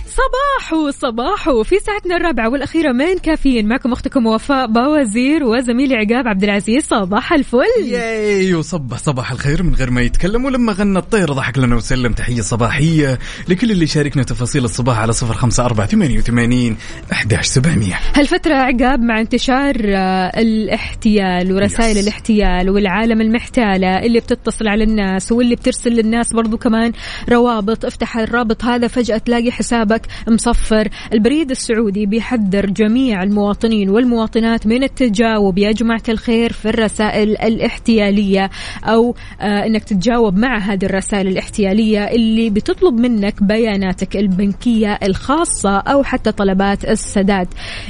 [0.08, 3.68] صباحو صباحو صباحو في ساعتنا الرابعة والأخيرة من كافيين.
[3.68, 6.84] معكم أختكم وفاء باوزير وزميلي عقاب عبد العزيز.
[6.84, 7.84] صباح الفل.
[7.84, 12.12] ياي وصبح صباح الخير من غير ما يتكلم ولما غنى الطير ضحك لنا وسلم.
[12.12, 13.18] تحية صباحية
[13.48, 16.76] لكل اللي شاركنا تفاصيل الصباح على صفر خمسة أربعة ثمانية وثمانين
[17.12, 17.94] أحداش سبعمية.
[18.14, 21.98] هالفترة عقاب مع انتشار آه، الاحتيال ورسائل Yes.
[21.98, 26.92] الاحتيال والعالم المحتالة اللي بتتصل على الناس واللي بترسل للناس برضو كمان
[27.28, 27.84] روابط.
[27.84, 30.73] افتح الرابط هذا فجأة تلاقي حسابك مصفر.
[31.12, 35.58] البريد السعودي بيحذر جميع المواطنين والمواطنات من التجاوب.
[35.58, 38.50] يا جماعة الخير في الرسائل الاحتيالية
[38.84, 46.02] أو آه أنك تتجاوب مع هذه الرسائل الاحتيالية اللي بتطلب منك بياناتك البنكية الخاصة أو
[46.02, 47.48] حتى طلبات السداد.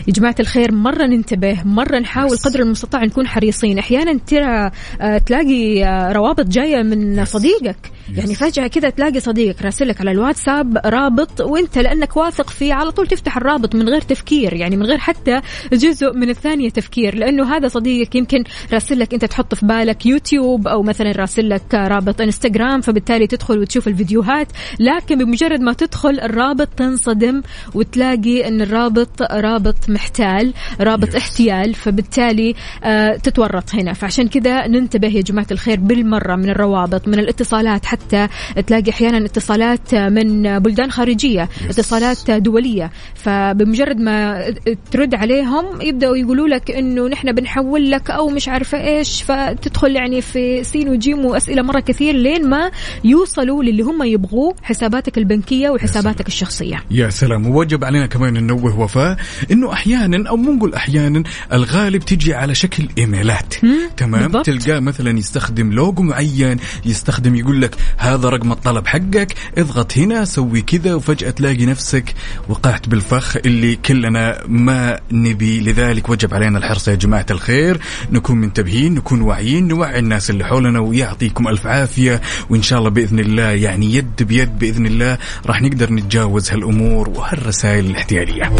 [0.09, 3.79] يا جماعة الخير مرة ننتبه مرة نحاول قدر المستطاع نكون حريصين.
[3.79, 4.71] أحيانا ترى
[5.01, 7.94] آه، تلاقي آه، روابط جاية من صديقك.
[8.17, 13.07] يعني فجأة كذا تلاقي صديقك راسلك على الواتساب رابط وانت لأنك واثق فيه على طول
[13.07, 15.41] تفتح الرابط من غير تفكير يعني من غير حتى
[15.73, 20.69] جزء من الثانية تفكير لأنه هذا صديقك يمكن راسل لك أنت تحط في بالك يوتيوب
[20.69, 24.49] أو مثلا راسل لك رابط إنستغرام فبالتالي تدخل وتشوف الفيديوهات
[24.81, 27.43] لكن بمجرد ما تدخل الرابط تنصدم
[27.75, 31.17] وتلاقي إن الرابط رابط محتال رابط Yes.
[31.17, 37.19] احتيال فبالتالي آه تتورط هنا فعشان كذا ننتبه يا جماعة الخير بالمرة من الروابط من
[37.19, 38.29] الاتصالات حتى
[38.67, 42.91] تلاقي أحيانا اتصالات من بلدان خارجية اتصالات دولية.
[43.15, 44.45] فبمجرد ما
[44.91, 50.21] ترد عليهم يبدأوا يقولوا لك إنه نحن بنحول لك أو مش عارفة إيش فتدخل يعني
[50.21, 52.71] في سين وجيم وأسئلة مرة كثير لين ما
[53.05, 56.85] يوصلوا للي هم يبغوه حساباتك البنكية وحساباتك الشخصية.
[56.91, 57.47] يا سلام.
[57.47, 59.17] ووجب علينا كمان ننوه وفاء
[59.51, 61.23] إنه أحيانا أو مو نقول أحيانا
[61.53, 63.55] الغالب تجي على شكل إيميلات.
[63.97, 64.43] تمام.
[64.43, 70.61] تلقاه مثلا يستخدم لوجو معين يستخدم يقول لك هذا رقم الطلب حقك اضغط هنا سوي
[70.63, 72.15] كذا وفجأة تلاقي نفسك
[72.49, 75.61] وقعت بالفخ اللي كلنا ما نبي.
[75.61, 77.81] لذلك وجب علينا الحرص يا جماعة الخير.
[78.13, 82.21] نكون منتبهين نكون واعيين نوعي الناس اللي حولنا ويعطيكم ألف عافية.
[82.51, 87.87] وإن شاء الله بإذن الله يعني يد بيد بإذن الله راح نقدر نتجاوز هالأمور وهالرسائل
[87.87, 88.53] الاحتيالية.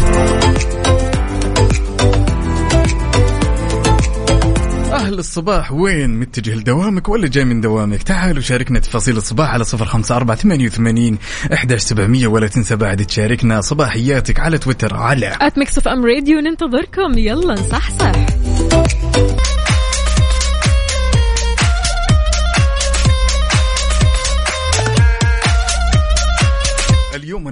[5.05, 9.85] أهل الصباح وين متجه لدوامك ولا جاي من دوامك؟ تعالوا شاركنا تفاصيل الصباح على صفر
[9.85, 11.17] خمسة أربعة ثمانية وثمانين
[11.53, 17.17] أحداش سبعمية ولا تنسى بعد تشاركنا صباحياتك على تويتر على at Mix FM Radio ننتظركم.
[17.17, 18.11] يلا نصحصح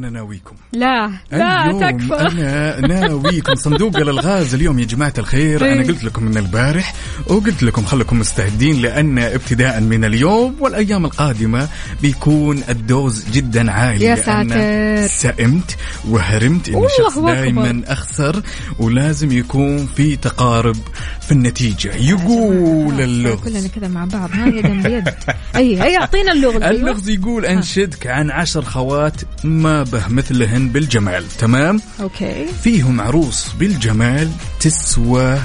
[0.04, 0.56] أنا ناويكم.
[0.74, 2.14] لا لا تكفى.
[2.14, 3.56] أنا ناويكم.
[3.56, 5.66] صندوق الألغاز اليوم يا جماعة الخير.
[5.66, 5.88] أنا إيه.
[5.88, 6.94] قلت لكم من البارح
[7.28, 11.70] وقلت لكم خليكم مستعدين لأن ابتداء من اليوم والأيام القادمة
[12.02, 15.08] بيكون الدوز جدا عالي يا ساتر.
[15.08, 15.78] سئمت
[16.10, 17.20] وهرمت والله شخص.
[17.20, 18.42] دائما أخسر
[18.80, 20.78] ولازم يكون في تقارب
[21.22, 21.96] في النتيجة.
[21.96, 23.40] يقول اللغز.
[23.40, 24.30] كلنا كذا مع بعض.
[24.34, 25.10] ها يدا بيد
[25.56, 26.62] أي أي أعطينا اللغز.
[26.62, 26.70] أيوة.
[26.70, 32.46] اللغز يقول أنشدك عن عشر خوات ما به مثلهن بالجمال تمام؟ أوكي.
[32.64, 35.40] فيهم عروس بالجمال تسوى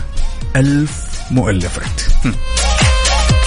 [0.56, 0.92] ألف
[1.30, 2.00] مؤلفات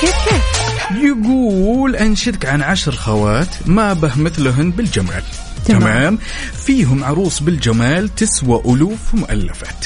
[0.01, 0.61] كيف كيف؟
[1.03, 5.23] يقول أنشدك عن عشر خوات ما به مثلهن بالجمال
[5.65, 5.79] تمام.
[5.81, 6.19] تمام؟
[6.65, 9.85] فيهم عروس بالجمال تسوى ألوف مؤلفات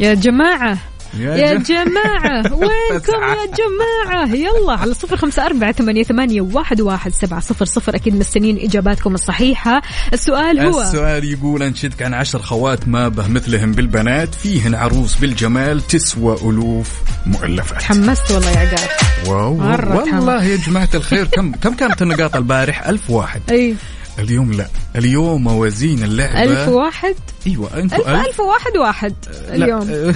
[0.00, 0.78] يا جماعة
[1.20, 6.80] يا يا جم- جماعة وينكم يا جماعة؟ يلا على صفر خمسة أربعة ثمانية, ثمانية واحد,
[6.80, 7.94] واحد سبعة صفر صفر.
[7.96, 9.82] أكيد مستنين إجاباتكم الصحيحة.
[10.12, 15.86] السؤال هو السؤال يقول أنشدك عن عشر خوات ما به مثلهن بالبنات فيهن عروس بالجمال
[15.86, 16.90] تسوى ألوف
[17.26, 17.80] مؤلفات.
[17.80, 18.88] تحمست والله يا عقاب.
[19.28, 21.24] واو والله يا جماعة الخير.
[21.26, 23.42] كم كم كانت النقاط البارح؟ ألف واحد.
[23.50, 23.74] أي.
[24.18, 24.66] اليوم لا.
[24.96, 27.14] اليوم موازين اللعبة ألف واحد؟
[27.46, 29.14] أيوه أنتوا ألف, ألف, ألف واحد واحد
[29.48, 29.54] لا.
[29.54, 30.14] اليوم.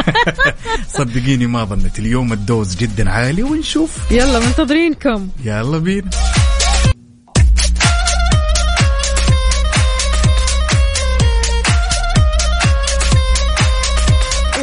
[0.98, 4.10] صدقيني ما ظنت اليوم الدوز جدا عالي ونشوف.
[4.10, 5.28] يلا منتظرينكم.
[5.44, 6.10] يلا بينا.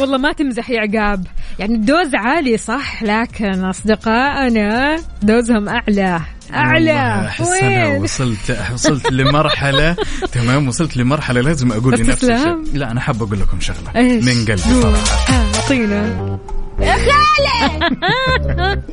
[0.00, 1.26] والله ما تمزح يا عقاب.
[1.58, 6.20] يعني الدوز عالي صح لكن أصدقائنا دوزهم أعلى.
[6.54, 7.26] أعلى.
[7.26, 9.96] أحس أنا وين؟ وصلت وصلت لمرحلة.
[10.32, 12.58] تمام وصلت لمرحلة لازم أقول لنفسي؟ شيء.
[12.72, 13.90] لا أنا حاب أقول لكم شغلة.
[13.96, 14.82] إيش؟ من قلبي.
[14.82, 16.38] صراحة ها، أعطينا.
[16.80, 17.92] يا خالد!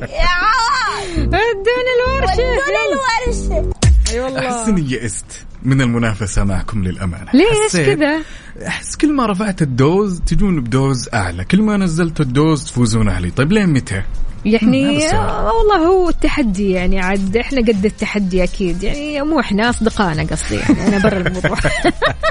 [0.22, 2.42] يا ادوني الورشة.
[3.26, 3.72] الورشة.
[4.12, 4.40] أي والله.
[4.48, 7.30] احس اني يئست من المنافسة معكم للأمانة.
[7.34, 8.22] ليش كذا؟
[8.66, 11.44] أحس كل ما رفعت ال dose تجون ب dose أعلى.
[11.44, 13.30] كل ما نزلت ال dose تفوزون علي.
[13.30, 14.02] طيب لين متى؟
[14.44, 15.12] يعني.
[15.12, 18.82] آه، والله هو التحدي يعني عاد إحنا قد التحدي أكيد.
[18.82, 21.58] يعني مو إحنا أصدقائنا قصدي يعني أنا برا الموضوع.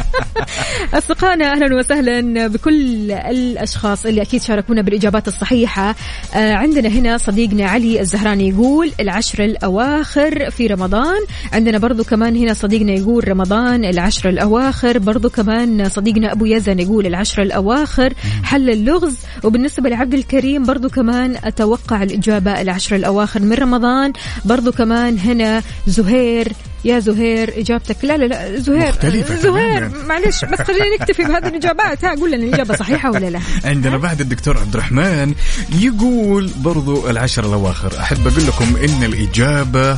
[0.93, 5.95] أصدقائنا أهلا وسهلا بكل الأشخاص اللي أكيد شاركونا بالإجابات الصحيحة.
[6.35, 11.19] آه عندنا هنا صديقنا علي الزهراني يقول العشر الأواخر في رمضان.
[11.53, 14.97] عندنا برضو كمان هنا صديقنا يقول رمضان العشر الأواخر.
[14.97, 18.13] برضو كمان صديقنا أبو يزن يقول العشر الأواخر.
[18.43, 19.17] حل اللغز.
[19.43, 24.13] وبالنسبة لعبد الكريم برضو كمان أتوقع الإجابة العشر الأواخر من رمضان.
[24.45, 26.51] برضو كمان هنا زهير.
[26.85, 27.97] يا زهير إجابتك.
[28.03, 28.87] لا لا لا زهير.
[28.87, 29.91] مختلفة زهير.
[30.07, 32.05] معلش بس خلينا نكتفي بهذه الإجابات.
[32.05, 33.39] ها قول لنا الإجابة صحيحة ولا لا.
[33.65, 35.33] عندنا بعد الدكتور عبد الرحمن
[35.79, 37.99] يقول برضو العشر الأواخر.
[37.99, 39.97] أحب أقول لكم إن الإجابة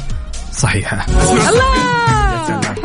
[0.54, 1.06] صحيحة.
[1.50, 2.83] الله!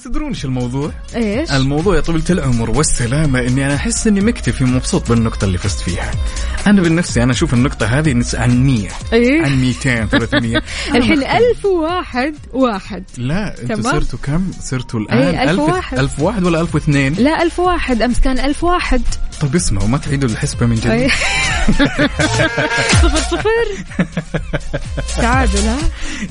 [0.00, 4.64] بس تدرون شو الموضوع؟ إيش الموضوع يا طويلة العمر والسلامة إني أنا أحس إني مكتفي
[4.64, 6.10] ومبسوط بالنقطة اللي فزت فيها
[6.66, 10.56] أنا بالنفسي أنا أشوف النقطة هذه عن 100 إيه عن 200 300
[10.88, 11.38] أنا الحين مكتفي.
[11.38, 13.92] ألف وواحد واحد لا أنتوا تمام.
[13.92, 15.98] صرتوا كم؟ صرتوا ألف واحد.
[15.98, 19.02] ألف واحد ولا ألف واثنين؟ لا ألف واحد أمس كان ألف واحد
[19.40, 20.74] طب اسمعوا ما تعيدوا الحسبة من.
[20.74, 21.10] جديد.
[23.02, 23.50] صفر صفر.
[25.16, 25.78] تعادل ها؟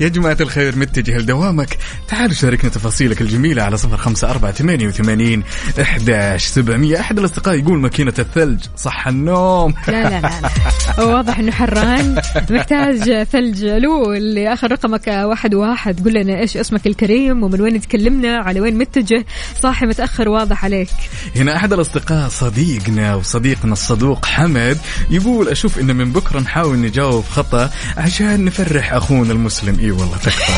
[0.00, 1.78] يا جماعة الخير متجه لدوامك.
[2.08, 5.42] تعالوا شاركنا تفاصيلك الجميلة على صفر خمسة أربعة ثمانية وثمانين
[5.80, 7.00] إحداش سبعمية.
[7.00, 9.74] أحد الأصدقاء يقول ماكينة الثلج صح النوم.
[9.88, 12.22] لا لا لا, واضح إنه حران.
[12.50, 16.04] محتاج ثلج لو اللي اخر رقمك واحد واحد.
[16.04, 19.24] قول لنا إيش اسمك الكريم ومن وين تكلمنا على وين متجه؟
[19.62, 20.88] صاحي متأخر واضح عليك.
[21.36, 24.78] هنا أحد الأصدقاء صديقنا وصديقنا الصدوق حمد
[25.10, 29.78] يقول أشوف إن من بكرة نحاول نجاوب خطأ عشان نفرح أخونا المسلم.
[29.80, 30.52] إي والله تكفى.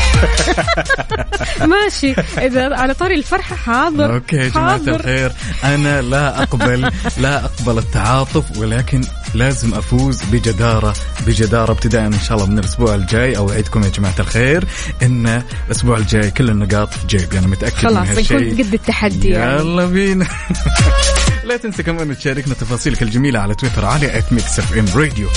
[1.73, 2.11] ماشي.
[2.37, 4.13] إذا على طاري الفرحه حاضر.
[4.15, 4.95] okay يا حاضر.
[4.95, 5.31] الخير.
[5.63, 9.01] أنا لا أقبل لا أقبل التعاطف ولكن
[9.33, 10.93] لازم أفوز بجدارة
[11.27, 13.37] بجدارة ابتداء إن شاء الله من الأسبوع الجاي.
[13.37, 14.65] أوعدكم يا جماعة الخير
[15.03, 18.41] إن الأسبوع الجاي كل النقاط في جيبي أنا متأكد من خلاص هالشيء.
[18.41, 19.59] نكون قد التحدي يعني.
[19.59, 20.27] يلا بينا.
[21.43, 25.29] لا تنسى كمان تشاركنا تفاصيلك الجميلة على تويتر على @Mix FM Radio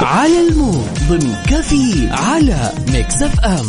[0.00, 3.66] على ال mood ضمن كفي على Mix FM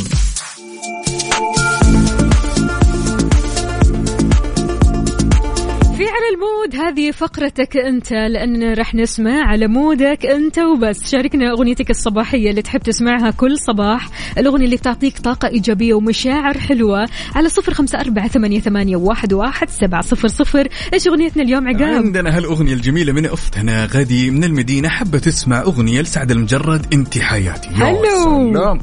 [6.74, 11.11] ال mood هذه فقرتك أنت لأن راح نسمع على mood ك أنت وبس.
[11.11, 14.09] شاركنا أغنيتك الصباحية اللي تحب تسمعها كل صباح.
[14.38, 19.69] الأغنية اللي بتعطيك طاقة إيجابية ومشاعر حلوة على صفر خمسة أربعة ثمانية, ثمانية واحد, واحد
[19.69, 20.67] سبعة صفر صفر.
[20.93, 26.01] إيش أغنيتنا اليوم عقاب؟ عندنا هالأغنية الجميلة من أختنا غدي من المدينة حابة تسمع أغنية
[26.01, 27.69] لسعد المجرد أنت حياتي.
[27.69, 28.80] يا حلو.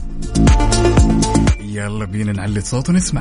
[1.65, 3.21] يلا بينا نعلي صوت ونسمع.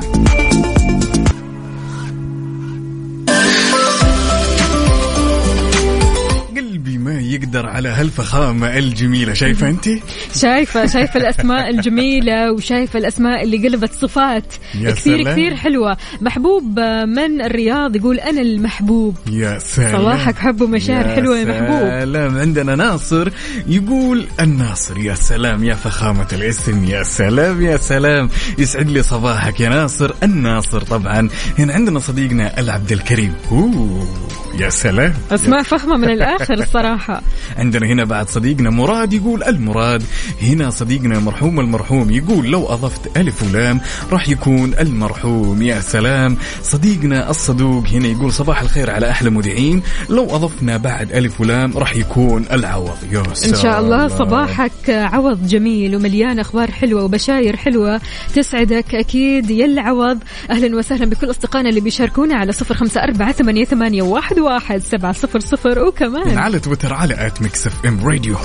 [7.09, 9.33] ما يقدر على هالفخامة الجميلة.
[9.33, 9.89] شايفة أنت؟
[10.35, 15.33] شايفة شايفة الأسماء الجميلة وشايفة الأسماء اللي قلبت صفات يا كثير سلام.
[15.33, 15.97] كثير حلوة.
[16.21, 19.15] محبوب من الرياض يقول أنا المحبوب.
[19.31, 20.01] يا سلام.
[20.01, 21.89] صباحك حب ومشاعر حلوة يا محبوب.
[22.01, 22.37] سلام.
[22.37, 23.29] عندنا ناصر
[23.67, 25.63] يقول الناصر يا سلام.
[25.63, 28.29] يا فخامة الاسم يا سلام يا سلام.
[28.57, 30.13] يسعد لي صباحك يا ناصر.
[30.23, 31.29] الناصر طبعا.
[31.59, 33.33] هنا عندنا صديقنا العبد الكريم.
[33.51, 34.07] أوه.
[34.57, 35.13] يا سلام.
[35.31, 37.21] أسماء فخمة من الآخر الصراحة.
[37.57, 40.03] عندنا هنا بعد صديقنا مراد يقول المراد
[40.41, 43.81] هنا صديقنا مرحوم المرحوم يقول لو أضفت ألف ولام
[44.11, 45.61] راح يكون المرحوم.
[45.61, 46.37] يا سلام.
[46.63, 49.81] صديقنا الصدوق هنا يقول صباح الخير على أحلى مذيعين.
[50.09, 52.97] لو أضفنا بعد ألف ولام راح يكون العوض.
[53.11, 54.19] يا إن شاء الله سلام.
[54.19, 58.01] صباحك عوض جميل ومليان أخبار حلوة وبشاير حلوة
[58.35, 59.51] تسعدك أكيد.
[59.51, 60.17] يا العوض.
[60.49, 65.11] أهلا وسهلا بكل أصدقائنا اللي بيشاركونا على صفر خمسة أربعة ثمانية, ثمانية واحد, واحد سبعة
[65.11, 66.37] صفر صفر وكمان.
[66.37, 68.35] على تويتر على at Mix FM Radio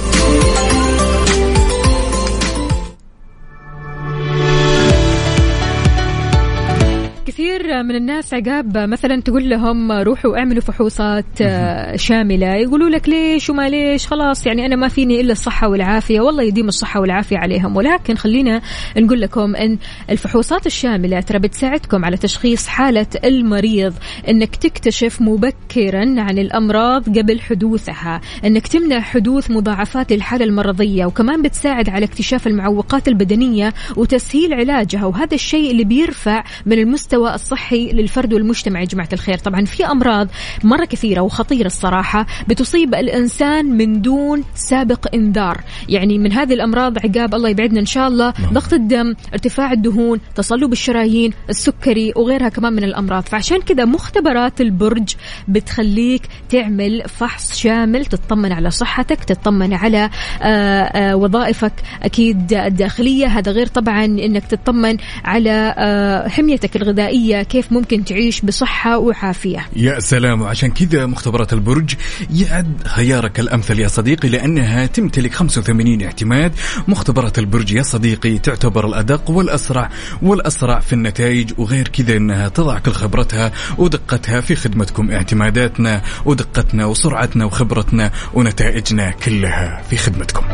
[7.64, 8.78] كثير من الناس عقاب.
[8.78, 12.54] مثلا تقول لهم روحوا أعملوا فحوصات آه، شاملة.
[12.54, 16.20] يقولوا لك ليش وما ليش؟ خلاص يعني أنا ما فيني إلا الصحة والعافية.
[16.20, 17.76] والله يديم الصحة والعافية عليهم.
[17.76, 18.60] ولكن خلينا
[18.98, 19.78] نقول لكم إن
[20.10, 23.94] الفحوصات الشاملة ترى بتساعدكم على تشخيص حالة المريض
[24.28, 31.88] إنك تكتشف مبكرا عن الأمراض قبل حدوثها إنك تمنع حدوث مضاعفات الحالة المرضية وكمان بتساعد
[31.88, 35.04] على اكتشاف المعوقات البدنية وتسهيل علاجها.
[35.04, 39.38] وهذا الشيء اللي بيرفع من المستوى الصحي صحي للفرد والمجتمع يا جماعة الخير.
[39.38, 40.28] طبعا في أمراض
[40.64, 45.60] مرة كثيرة وخطيرة الصراحة بتصيب الإنسان من دون سابق إنذار.
[45.88, 48.34] يعني من هذه الأمراض عقاب الله يبعدنا إن شاء الله.
[48.52, 53.22] ضغط الدم ارتفاع الدهون تصلب الشرايين السكري وغيرها كمان من الأمراض.
[53.22, 55.14] فعشان كذا مختبرات البرج
[55.48, 60.10] بتخليك تعمل فحص شامل تطمن على صحتك تطمن على
[60.42, 61.72] آه، آه، وظائفك.
[62.02, 68.98] أكيد الداخلية هذا غير طبعا أنك تطمن على آه، حميتك الغذائية كيف ممكن تعيش بصحة
[68.98, 69.66] وعافية.
[69.76, 70.42] يا سلام.
[70.42, 71.94] وعشان كذا مختبرات البرج
[72.30, 76.52] يعد خيارك الأمثل يا صديقي لأنها تمتلك 85 اعتماد.
[76.88, 79.90] مختبرات البرج يا صديقي تعتبر الأدق والأسرع
[80.22, 87.44] والأسرع في النتائج وغير كذا إنها تضع كل خبرتها ودقتها في خدمتكم اعتماداتنا ودقتنا وسرعتنا
[87.44, 90.44] وخبرتنا ونتائجنا كلها في خدمتكم.